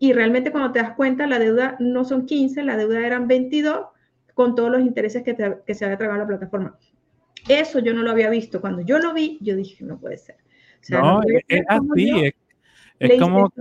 y 0.02 0.12
realmente 0.14 0.50
cuando 0.50 0.72
te 0.72 0.80
das 0.80 0.96
cuenta 0.96 1.28
la 1.28 1.38
deuda 1.38 1.76
no 1.78 2.04
son 2.04 2.26
15, 2.26 2.64
la 2.64 2.76
deuda 2.76 3.06
eran 3.06 3.28
22 3.28 3.86
con 4.34 4.56
todos 4.56 4.68
los 4.68 4.80
intereses 4.80 5.22
que, 5.22 5.36
se 5.74 5.84
había 5.84 5.96
tragado 5.96 6.18
la 6.18 6.26
plataforma. 6.26 6.76
Eso 7.48 7.78
yo 7.78 7.94
no 7.94 8.02
lo 8.02 8.10
había 8.10 8.28
visto. 8.28 8.60
Cuando 8.60 8.82
yo 8.82 8.98
lo 8.98 9.14
vi, 9.14 9.38
yo 9.40 9.54
dije, 9.54 9.84
no 9.84 10.00
puede 10.00 10.18
ser. 10.18 10.38
no, 10.88 11.20
es, 11.46 11.62
así. 11.68 12.32
es, 12.98 13.20
como, 13.20 13.52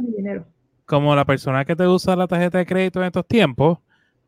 como 0.86 1.16
la 1.16 1.26
persona 1.26 1.64
que 1.64 1.76
te 1.76 1.86
usa 1.86 2.16
la 2.16 2.26
tarjeta 2.26 2.58
de 2.58 2.66
crédito 2.66 3.02
en 3.02 3.06
estos 3.06 3.28
tiempos. 3.28 3.78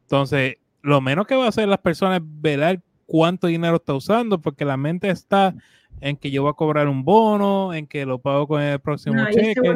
Entonces, 0.04 0.58
lo 0.84 1.02
menos 1.02 1.26
que 1.26 1.36
va 1.36 1.46
a 1.46 1.50
hacer 1.50 1.68
las 1.68 1.80
personas 1.80 2.20
es 2.20 2.24
ver 2.28 2.80
cuánto 3.08 3.48
dinero 3.48 3.78
está 3.78 3.96
usando, 3.96 4.40
porque 4.40 4.66
la 4.66 4.78
mente 4.78 5.10
está 5.10 5.56
en 6.04 6.18
que 6.18 6.30
yo 6.30 6.42
voy 6.42 6.52
a 6.52 6.54
cobrar 6.54 6.90
un 6.90 7.06
bono, 7.06 7.74
en 7.74 7.88
que 7.88 8.06
lo 8.06 8.20
pago 8.20 8.46
con 8.46 8.62
el 8.62 8.78
próximo 8.78 9.24
cheque. 9.32 9.74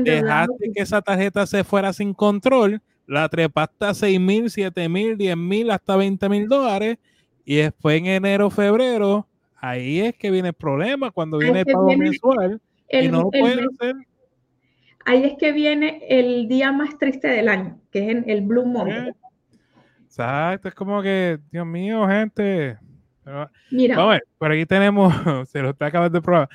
Dejaste 0.00 0.72
que 0.74 0.82
esa 0.82 1.00
tarjeta 1.00 1.46
se 1.46 1.62
fuera 1.62 1.92
sin 1.92 2.12
control 2.12 2.82
la 3.06 3.28
trepaste 3.28 3.84
a 3.84 3.94
6 3.94 4.20
mil, 4.20 4.50
7 4.50 4.88
mil, 4.88 5.16
10 5.16 5.36
mil, 5.36 5.70
hasta 5.70 5.96
20 5.96 6.28
mil 6.28 6.48
dólares. 6.48 6.98
Y 7.44 7.56
después 7.56 7.98
en 7.98 8.06
enero, 8.06 8.50
febrero, 8.50 9.28
ahí 9.56 10.00
es 10.00 10.16
que 10.16 10.30
viene 10.30 10.48
el 10.48 10.54
problema, 10.54 11.12
cuando 11.12 11.38
viene 11.38 11.60
el 11.60 11.66
pago 11.66 11.96
mensual 11.96 12.60
y 12.88 13.08
no 13.08 13.22
lo 13.22 13.30
puedes 13.30 13.58
hacer. 13.58 13.96
Ahí 15.04 15.24
es 15.24 15.38
que 15.38 15.52
viene 15.52 16.02
el 16.08 16.48
día 16.48 16.72
más 16.72 16.98
triste 16.98 17.28
del 17.28 17.48
año, 17.48 17.78
que 17.92 18.10
es 18.10 18.24
el 18.26 18.42
Blue 18.42 18.66
Monday. 18.66 19.12
Exacto, 20.04 20.68
es 20.68 20.74
como 20.74 21.00
que, 21.00 21.38
Dios 21.50 21.66
mío, 21.66 22.06
gente. 22.08 22.76
Mira. 23.70 23.96
Vamos 23.96 24.10
a 24.10 24.14
ver, 24.14 24.24
por 24.38 24.52
aquí 24.52 24.66
tenemos, 24.66 25.12
se 25.48 25.62
lo 25.62 25.70
está 25.70 25.86
acabando 25.86 26.18
de 26.18 26.22
probar. 26.22 26.48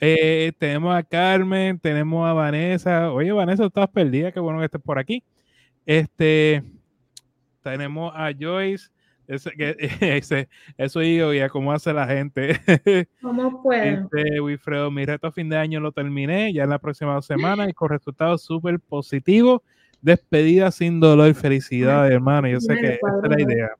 Eh, 0.00 0.52
tenemos 0.58 0.94
a 0.94 1.02
Carmen, 1.02 1.78
tenemos 1.78 2.28
a 2.28 2.32
Vanessa. 2.32 3.12
Oye, 3.12 3.32
Vanessa, 3.32 3.64
estás 3.64 3.88
perdida, 3.88 4.32
qué 4.32 4.40
bueno 4.40 4.58
que 4.58 4.66
estés 4.66 4.82
por 4.82 4.98
aquí. 4.98 5.22
Este, 5.86 6.62
tenemos 7.62 8.12
a 8.14 8.32
Joyce. 8.38 8.90
Ese, 9.28 9.52
ese, 10.00 10.48
eso 10.76 11.02
yo 11.02 11.32
ya 11.32 11.48
cómo 11.48 11.72
hace 11.72 11.92
la 11.92 12.06
gente. 12.06 12.60
¿Cómo 13.22 13.62
puede? 13.62 13.94
Este, 13.94 14.40
Wilfredo, 14.40 14.90
mi 14.90 15.04
reto 15.04 15.28
a 15.28 15.32
fin 15.32 15.48
de 15.48 15.56
año 15.56 15.80
lo 15.80 15.92
terminé 15.92 16.52
ya 16.52 16.64
en 16.64 16.70
la 16.70 16.78
próxima 16.78 17.20
semana 17.22 17.68
y 17.68 17.72
con 17.72 17.88
resultados 17.88 18.42
súper 18.42 18.80
positivos. 18.80 19.60
Despedida 20.00 20.72
sin 20.72 20.98
dolor 20.98 21.30
y 21.30 21.34
felicidad, 21.34 22.10
hermano. 22.10 22.48
Yo 22.48 22.60
sé 22.60 22.74
que 22.74 22.94
esa 22.94 23.06
es 23.22 23.30
la 23.30 23.40
idea. 23.40 23.70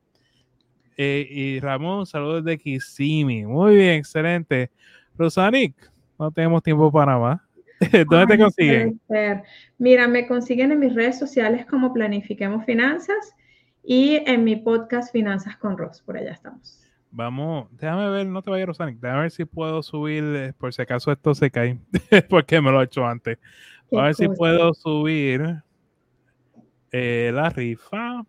Eh, 0.97 1.27
y 1.31 1.61
Ramón, 1.61 2.07
saludos 2.07 2.45
de 2.45 2.59
Kisimi. 2.59 3.45
Muy 3.45 3.77
bien, 3.77 3.95
excelente. 3.99 4.71
Rosanic, 5.17 5.75
no 6.19 6.31
tenemos 6.31 6.63
tiempo 6.63 6.91
para 6.91 7.19
más. 7.19 7.41
¿Dónde 8.09 8.37
te 8.37 8.43
consiguen? 8.43 9.01
Mira, 9.79 10.07
me 10.07 10.27
consiguen 10.27 10.73
en 10.73 10.79
mis 10.79 10.95
redes 10.95 11.19
sociales 11.19 11.67
como 11.67 11.93
Planifiquemos 11.93 12.65
Finanzas 12.65 13.35
y 13.83 14.23
en 14.27 14.45
mi 14.45 14.57
podcast 14.57 15.13
Finanzas 15.13 15.57
con 15.57 15.77
Ross. 15.77 16.01
Por 16.03 16.17
allá 16.17 16.33
estamos. 16.33 16.79
Vamos, 17.11 17.69
déjame 17.73 18.09
ver, 18.09 18.27
no 18.27 18.41
te 18.41 18.51
vayas, 18.51 18.69
Rosanic. 18.69 18.99
Déjame 18.99 19.23
ver 19.23 19.31
si 19.31 19.45
puedo 19.45 19.83
subir, 19.83 20.25
eh, 20.25 20.53
por 20.57 20.73
si 20.73 20.81
acaso 20.81 21.13
esto 21.13 21.35
se 21.35 21.51
cae, 21.51 21.79
porque 22.31 22.61
me 22.61 22.71
lo 22.71 22.81
he 22.81 22.85
hecho 22.85 23.07
antes. 23.07 23.39
A 23.95 24.05
ver 24.05 24.15
si 24.15 24.29
puedo 24.29 24.73
subir 24.73 25.63
eh, 26.91 27.31
la 27.35 27.51
rifa. 27.51 28.25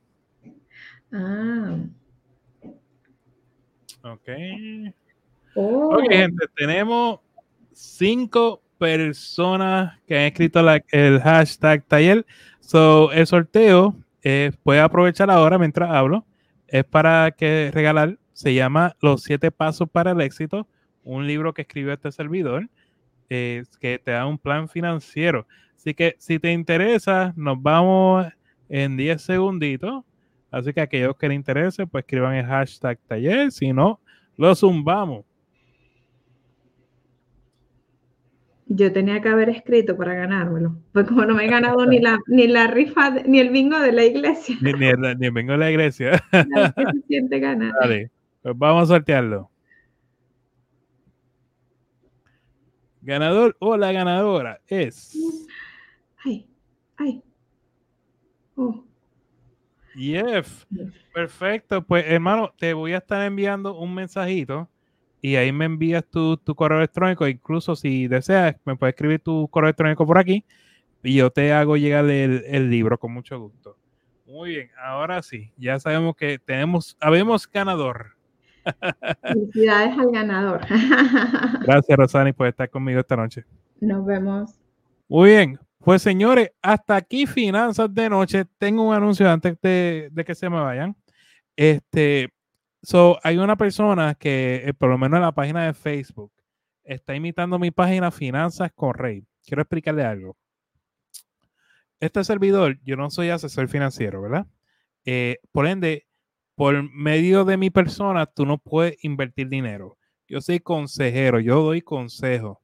Ah. 1.14 1.78
Ok. 4.04 4.30
Oh. 5.56 5.96
Ok, 5.96 6.12
gente, 6.12 6.46
tenemos 6.56 7.20
cinco 7.72 8.62
personas 8.78 10.00
que 10.06 10.18
han 10.18 10.24
escrito 10.24 10.60
el 10.92 11.22
hashtag 11.22 11.86
taller. 11.86 12.26
So, 12.60 13.12
el 13.14 13.26
sorteo 13.28 13.96
eh, 14.22 14.52
puede 14.64 14.82
aprovechar 14.82 15.32
ahora 15.32 15.58
mientras 15.58 15.90
hablo. 15.90 16.26
Es 16.68 16.84
para 16.84 17.32
que 17.32 17.72
regalar. 17.74 18.18
Se 18.34 18.54
llama 18.54 18.96
Los 19.00 19.24
siete 19.24 19.52
pasos 19.52 19.88
para 19.90 20.12
el 20.12 20.22
éxito. 20.22 20.68
Un 21.04 21.28
libro 21.28 21.54
que 21.54 21.62
escribió 21.62 21.94
este 21.94 22.12
servidor. 22.12 22.70
que 23.30 24.02
te 24.04 24.12
da 24.12 24.26
un 24.26 24.38
plan 24.38 24.68
financiero. 24.68 25.48
Así 25.78 25.94
que 25.94 26.16
si 26.20 26.40
te 26.40 26.52
interesa, 26.52 27.34
nos 27.36 27.62
vamos 27.62 28.28
en 28.70 28.98
10 28.98 29.22
segunditos. 29.22 30.04
Así 30.54 30.72
que 30.72 30.82
aquellos 30.82 31.18
que 31.18 31.28
les 31.28 31.36
interese, 31.36 31.88
pues 31.88 32.04
escriban 32.04 32.36
el 32.36 32.46
hashtag 32.46 33.00
taller. 33.08 33.52
Si 33.52 33.74
no, 33.74 34.00
lo 34.38 34.54
zumbamos. 34.54 35.26
Yo 38.68 38.94
tenía 38.94 39.20
que 39.20 39.30
haber 39.30 39.50
escrito 39.50 39.98
para 39.98 40.14
ganármelo. 40.14 40.78
Pues 40.92 41.08
como 41.08 41.26
no 41.26 41.34
me 41.34 41.46
he 41.46 41.50
ganado 41.50 41.88
ni 41.88 42.00
la, 42.00 42.20
ni 42.28 42.48
la 42.48 42.68
rifa, 42.68 43.10
ni 43.26 43.40
el 43.40 43.50
bingo 43.50 43.80
de 43.80 43.94
la 43.94 44.06
iglesia. 44.06 44.56
Ni, 44.62 44.70
el, 44.70 45.32
bingo 45.32 45.54
de 45.54 45.58
la 45.58 45.72
iglesia. 45.72 46.24
se 46.32 47.02
siente 47.08 47.40
ganar. 47.40 47.72
Vale, 47.82 48.12
pues 48.44 48.56
vamos 48.56 48.84
a 48.84 48.94
sortearlo. 48.94 49.50
Ganador 53.02 53.58
o 53.58 53.76
la 53.76 53.92
ganadora 53.92 54.62
es. 54.68 55.18
Ay, 56.24 56.48
ay. 56.98 57.24
Oh. 58.56 58.86
Yes. 59.96 60.68
Perfecto. 61.14 61.84
Pues 61.84 62.06
hermano, 62.08 62.54
te 62.58 62.74
voy 62.74 62.94
a 62.94 62.98
estar 62.98 63.26
enviando 63.26 63.78
un 63.78 63.94
mensajito 63.94 64.70
y 65.22 65.36
ahí 65.36 65.52
me 65.52 65.66
envías 65.66 66.04
tu, 66.06 66.38
correo 66.56 66.80
electrónico. 66.80 67.28
Incluso 67.28 67.76
si 67.76 68.08
deseas, 68.08 68.56
me 68.66 68.76
puedes 68.76 68.94
escribir 68.94 69.20
tu 69.20 69.48
correo 69.48 69.68
electrónico 69.70 70.06
por 70.06 70.18
aquí 70.18 70.44
y 71.04 71.16
yo 71.16 71.30
te 71.30 71.54
hago 71.54 71.78
llegar 71.78 72.10
el, 72.10 72.70
libro 72.70 72.98
con 72.98 73.14
mucho 73.14 73.40
gusto. 73.40 73.78
Muy 74.26 74.52
bien, 74.52 74.70
ahora 74.84 75.22
sí, 75.22 75.52
ya 75.58 75.80
sabemos 75.80 76.16
que 76.16 76.40
tenemos, 76.40 76.98
habemos 77.00 77.50
ganador. 77.50 78.16
Felicidades 79.22 79.98
al 79.98 80.12
ganador. 80.12 80.62
Gracias, 81.62 81.98
Rosani, 81.98 82.32
por 82.32 82.48
estar 82.48 82.70
conmigo 82.70 83.02
esta 83.02 83.18
noche. 83.18 83.44
Nos 83.82 84.06
vemos. 84.06 84.56
Muy 85.10 85.30
bien, 85.30 85.60
Pues 85.84 86.02
señores, 86.02 86.52
hasta 86.62 86.96
aquí 86.96 87.28
Finanzas 87.28 87.94
de 87.94 88.10
Noche. 88.10 88.46
Tengo 88.58 88.84
un 88.88 88.96
anuncio 88.96 89.30
antes 89.30 89.60
de, 89.62 90.10
que 90.26 90.34
se 90.34 90.50
me 90.50 90.62
vayan. 90.62 90.96
Este, 91.58 92.30
so, 92.82 93.20
hay 93.22 93.38
una 93.38 93.58
persona 93.58 94.16
que, 94.16 94.64
eh, 94.66 94.74
por 94.74 94.90
lo 94.90 94.98
menos 94.98 95.18
en 95.18 95.24
la 95.24 95.34
página 95.34 95.66
de 95.66 95.74
Facebook, 95.74 96.32
está 96.86 97.16
imitando 97.16 97.60
mi 97.60 97.72
página 97.72 98.12
Finanzas 98.12 98.72
con 98.74 98.94
Rey. 98.94 99.26
Quiero 99.46 99.62
explicarle 99.62 100.06
algo. 100.06 100.38
Este 102.00 102.24
servidor, 102.24 102.80
yo 102.86 102.96
no 102.96 103.10
soy 103.10 103.30
asesor 103.30 103.68
financiero, 103.68 104.22
¿verdad? 104.22 104.48
Eh, 105.04 105.40
por 105.52 105.68
ende, 105.68 106.08
por 106.56 106.82
medio 106.94 107.44
de 107.44 107.58
mi 107.58 107.72
persona, 107.72 108.26
tú 108.26 108.46
no 108.46 108.58
puedes 108.58 109.04
invertir 109.04 109.50
dinero. 109.50 109.98
Yo 110.30 110.40
soy 110.40 110.62
consejero, 110.62 111.42
yo 111.42 111.62
doy 111.62 111.82
consejo. 111.82 112.63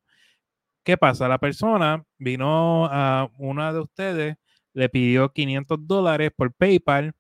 ¿Qué 0.90 0.98
pasa? 0.98 1.28
La 1.28 1.38
persona 1.38 2.04
vino 2.18 2.88
a 2.88 3.30
una 3.38 3.72
de 3.72 3.80
ustedes, 3.80 4.38
le 4.74 4.90
pidió 4.90 5.32
500 5.32 5.78
dólares 5.86 6.32
por 6.36 6.52
PayPal 6.52 7.14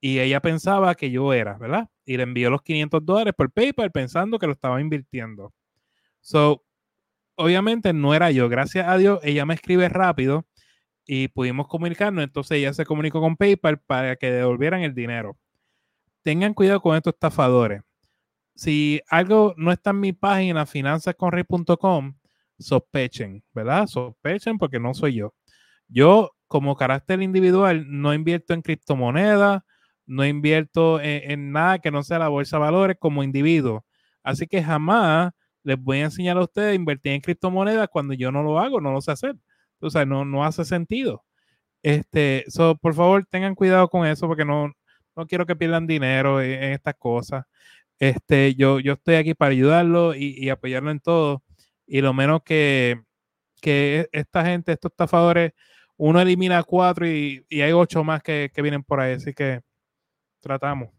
y 0.00 0.20
ella 0.20 0.38
pensaba 0.38 0.94
que 0.94 1.10
yo 1.10 1.32
era, 1.32 1.58
¿verdad? 1.58 1.88
Y 2.04 2.18
le 2.18 2.22
envió 2.22 2.50
los 2.50 2.62
500 2.62 3.04
dólares 3.04 3.34
por 3.36 3.50
PayPal 3.50 3.90
pensando 3.90 4.38
que 4.38 4.46
lo 4.46 4.52
estaba 4.52 4.80
invirtiendo. 4.80 5.52
So, 6.20 6.62
obviamente 7.34 7.92
no 7.92 8.14
era 8.14 8.30
yo. 8.30 8.48
Gracias 8.48 8.86
a 8.86 8.96
Dios, 8.96 9.18
ella 9.24 9.44
me 9.44 9.54
escribe 9.54 9.88
rápido 9.88 10.46
y 11.04 11.26
pudimos 11.26 11.66
comunicarnos. 11.66 12.22
Entonces 12.22 12.58
ella 12.58 12.72
se 12.74 12.86
comunicó 12.86 13.20
con 13.20 13.36
PayPal 13.36 13.80
para 13.80 14.14
que 14.14 14.30
devolvieran 14.30 14.82
el 14.82 14.94
dinero. 14.94 15.36
Tengan 16.22 16.54
cuidado 16.54 16.80
con 16.80 16.94
estos 16.96 17.14
estafadores. 17.14 17.82
Si 18.54 19.00
algo 19.08 19.52
no 19.56 19.72
está 19.72 19.90
en 19.90 19.98
mi 19.98 20.12
página, 20.12 20.64
finanzasconrey.com, 20.64 22.19
sospechen, 22.60 23.42
¿verdad? 23.54 23.86
Sospechen 23.86 24.58
porque 24.58 24.80
no 24.80 24.94
soy 24.94 25.14
yo. 25.16 25.34
Yo, 25.88 26.30
como 26.46 26.76
carácter 26.76 27.22
individual, 27.22 27.84
no 27.88 28.14
invierto 28.14 28.54
en 28.54 28.62
criptomonedas, 28.62 29.62
no 30.06 30.26
invierto 30.26 31.00
en, 31.00 31.52
nada 31.52 31.78
que 31.78 31.90
no 31.90 32.02
sea 32.02 32.18
la 32.18 32.28
bolsa 32.28 32.56
de 32.56 32.62
valores 32.62 32.96
como 33.00 33.22
individuo. 33.22 33.84
Así 34.22 34.46
que 34.46 34.62
jamás 34.62 35.32
les 35.62 35.78
voy 35.78 35.98
a 35.98 36.04
enseñar 36.04 36.36
a 36.36 36.42
ustedes 36.42 36.72
a 36.72 36.74
invertir 36.74 37.12
en 37.12 37.20
criptomonedas 37.20 37.88
cuando 37.90 38.14
yo 38.14 38.32
no 38.32 38.42
lo 38.42 38.58
hago, 38.58 38.80
no 38.80 38.92
lo 38.92 39.00
sé 39.00 39.12
hacer. 39.12 39.36
O 39.80 39.90
sea, 39.90 40.04
no, 40.04 40.24
no 40.24 40.44
hace 40.44 40.64
sentido. 40.64 41.24
Este, 41.82 42.44
por 42.80 42.94
favor, 42.94 43.26
tengan 43.30 43.54
cuidado 43.54 43.88
con 43.88 44.06
eso 44.06 44.26
porque 44.26 44.44
no, 44.44 44.72
no 45.16 45.26
quiero 45.26 45.46
que 45.46 45.56
pierdan 45.56 45.86
dinero 45.86 46.42
en, 46.42 46.72
estas 46.72 46.94
cosas. 46.96 47.44
Este, 47.98 48.54
yo, 48.54 48.80
yo 48.80 48.94
estoy 48.94 49.16
aquí 49.16 49.34
para 49.34 49.52
ayudarlo 49.52 50.14
y, 50.14 50.48
apoyarlo 50.50 50.90
en 50.90 51.00
todo. 51.00 51.42
Y 51.92 52.00
lo 52.02 52.14
menos 52.14 52.42
que, 52.44 53.02
que 53.60 54.08
esta 54.12 54.44
gente, 54.44 54.70
estos 54.70 54.92
estafadores, 54.92 55.54
uno 55.96 56.20
elimina 56.20 56.62
cuatro 56.62 57.04
y, 57.04 57.44
hay 57.50 57.72
ocho 57.72 58.04
más 58.04 58.22
que, 58.22 58.48
que, 58.54 58.62
vienen 58.62 58.84
por 58.84 59.00
ahí. 59.00 59.14
Así 59.14 59.34
que 59.34 59.60
tratamos. 60.38 60.90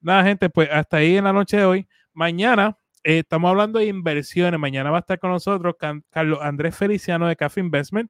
Nada, 0.00 0.22
gente, 0.22 0.48
pues 0.48 0.68
hasta 0.70 0.98
ahí 0.98 1.16
en 1.16 1.24
la 1.24 1.32
noche 1.32 1.56
de 1.56 1.64
hoy. 1.64 1.88
Mañana 2.12 2.78
eh, 3.02 3.18
estamos 3.18 3.48
hablando 3.48 3.80
de 3.80 3.86
inversiones. 3.86 4.60
Mañana 4.60 4.92
va 4.92 4.98
a 4.98 5.00
estar 5.00 5.18
con 5.18 5.32
nosotros 5.32 5.74
Carlos 6.08 6.38
Andrés 6.40 6.76
Feliciano 6.76 7.26
de 7.26 7.34
Café 7.34 7.58
Investment. 7.58 8.08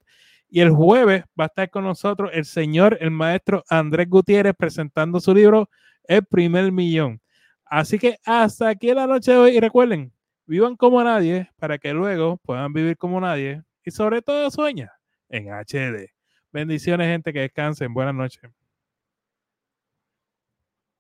Y 0.51 0.61
el 0.61 0.71
jueves 0.71 1.25
va 1.29 1.45
a 1.45 1.47
estar 1.47 1.71
con 1.71 1.85
nosotros 1.85 2.31
el 2.35 2.45
señor, 2.45 2.99
el 3.01 3.11
maestro 3.11 3.65
Andrés 3.71 4.07
Gutiérrez, 4.07 4.55
presentando 4.55 5.19
su 5.19 5.35
libro 5.35 5.71
El 6.05 6.27
primer 6.27 6.71
millón. 6.73 7.23
Así 7.65 7.99
que 7.99 8.19
hasta 8.27 8.69
aquí 8.69 8.93
la 8.93 9.07
noche 9.07 9.33
de 9.33 9.39
hoy. 9.39 9.57
Y 9.57 9.61
recuerden, 9.61 10.13
vivan 10.49 10.77
como 10.77 11.05
nadie 11.05 11.51
para 11.59 11.79
que 11.79 11.93
luego 11.93 12.39
puedan 12.39 12.73
vivir 12.73 12.97
como 12.97 13.21
nadie. 13.21 13.63
Y 13.85 13.91
sobre 13.91 14.23
todo 14.23 14.51
sueña 14.51 14.93
en 15.29 15.51
HD. 15.53 16.11
Bendiciones, 16.53 17.07
gente, 17.07 17.33
que 17.33 17.41
descansen. 17.41 17.93
Buenas 17.95 18.15
noches. 18.15 18.51